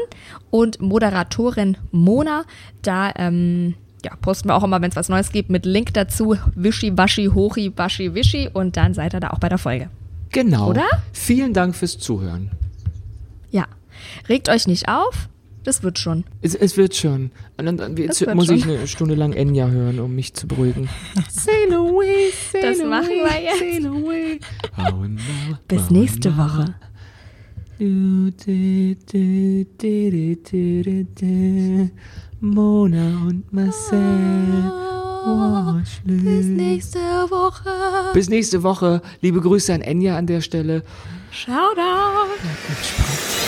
[0.50, 2.46] und Moderatorin Mona.
[2.82, 6.38] Da ähm, ja, posten wir auch immer, wenn es was Neues gibt, mit Link dazu.
[6.56, 8.50] Wischi, Waschi, Hochi, Waschi, Wischi.
[8.52, 9.89] Und dann seid ihr da auch bei der Folge.
[10.32, 10.70] Genau.
[10.70, 10.88] Oder?
[11.12, 12.52] Vielen Dank fürs Zuhören.
[13.52, 13.66] Ja.
[14.28, 15.30] Regt euch nicht auf.
[15.64, 16.26] Das wird schon.
[16.41, 17.32] Es, es wird schon.
[17.57, 18.72] Und dann, dann jetzt muss ich schon.
[18.72, 20.89] eine Stunde lang Enya hören, um mich zu beruhigen.
[21.30, 23.59] sail away, sail Das away, machen wir jetzt.
[23.59, 24.39] Sail away.
[24.78, 26.38] Oh, Bis oh, nächste.
[26.38, 26.76] Woche.
[32.41, 33.99] Mona und Marcel.
[35.26, 36.26] Watchlist.
[36.26, 38.14] Bis nächste Woche.
[38.14, 39.01] Bis nächste Woche.
[39.22, 40.84] Liebe Grüße an Enya an der Stelle.
[41.32, 41.74] Shoutout.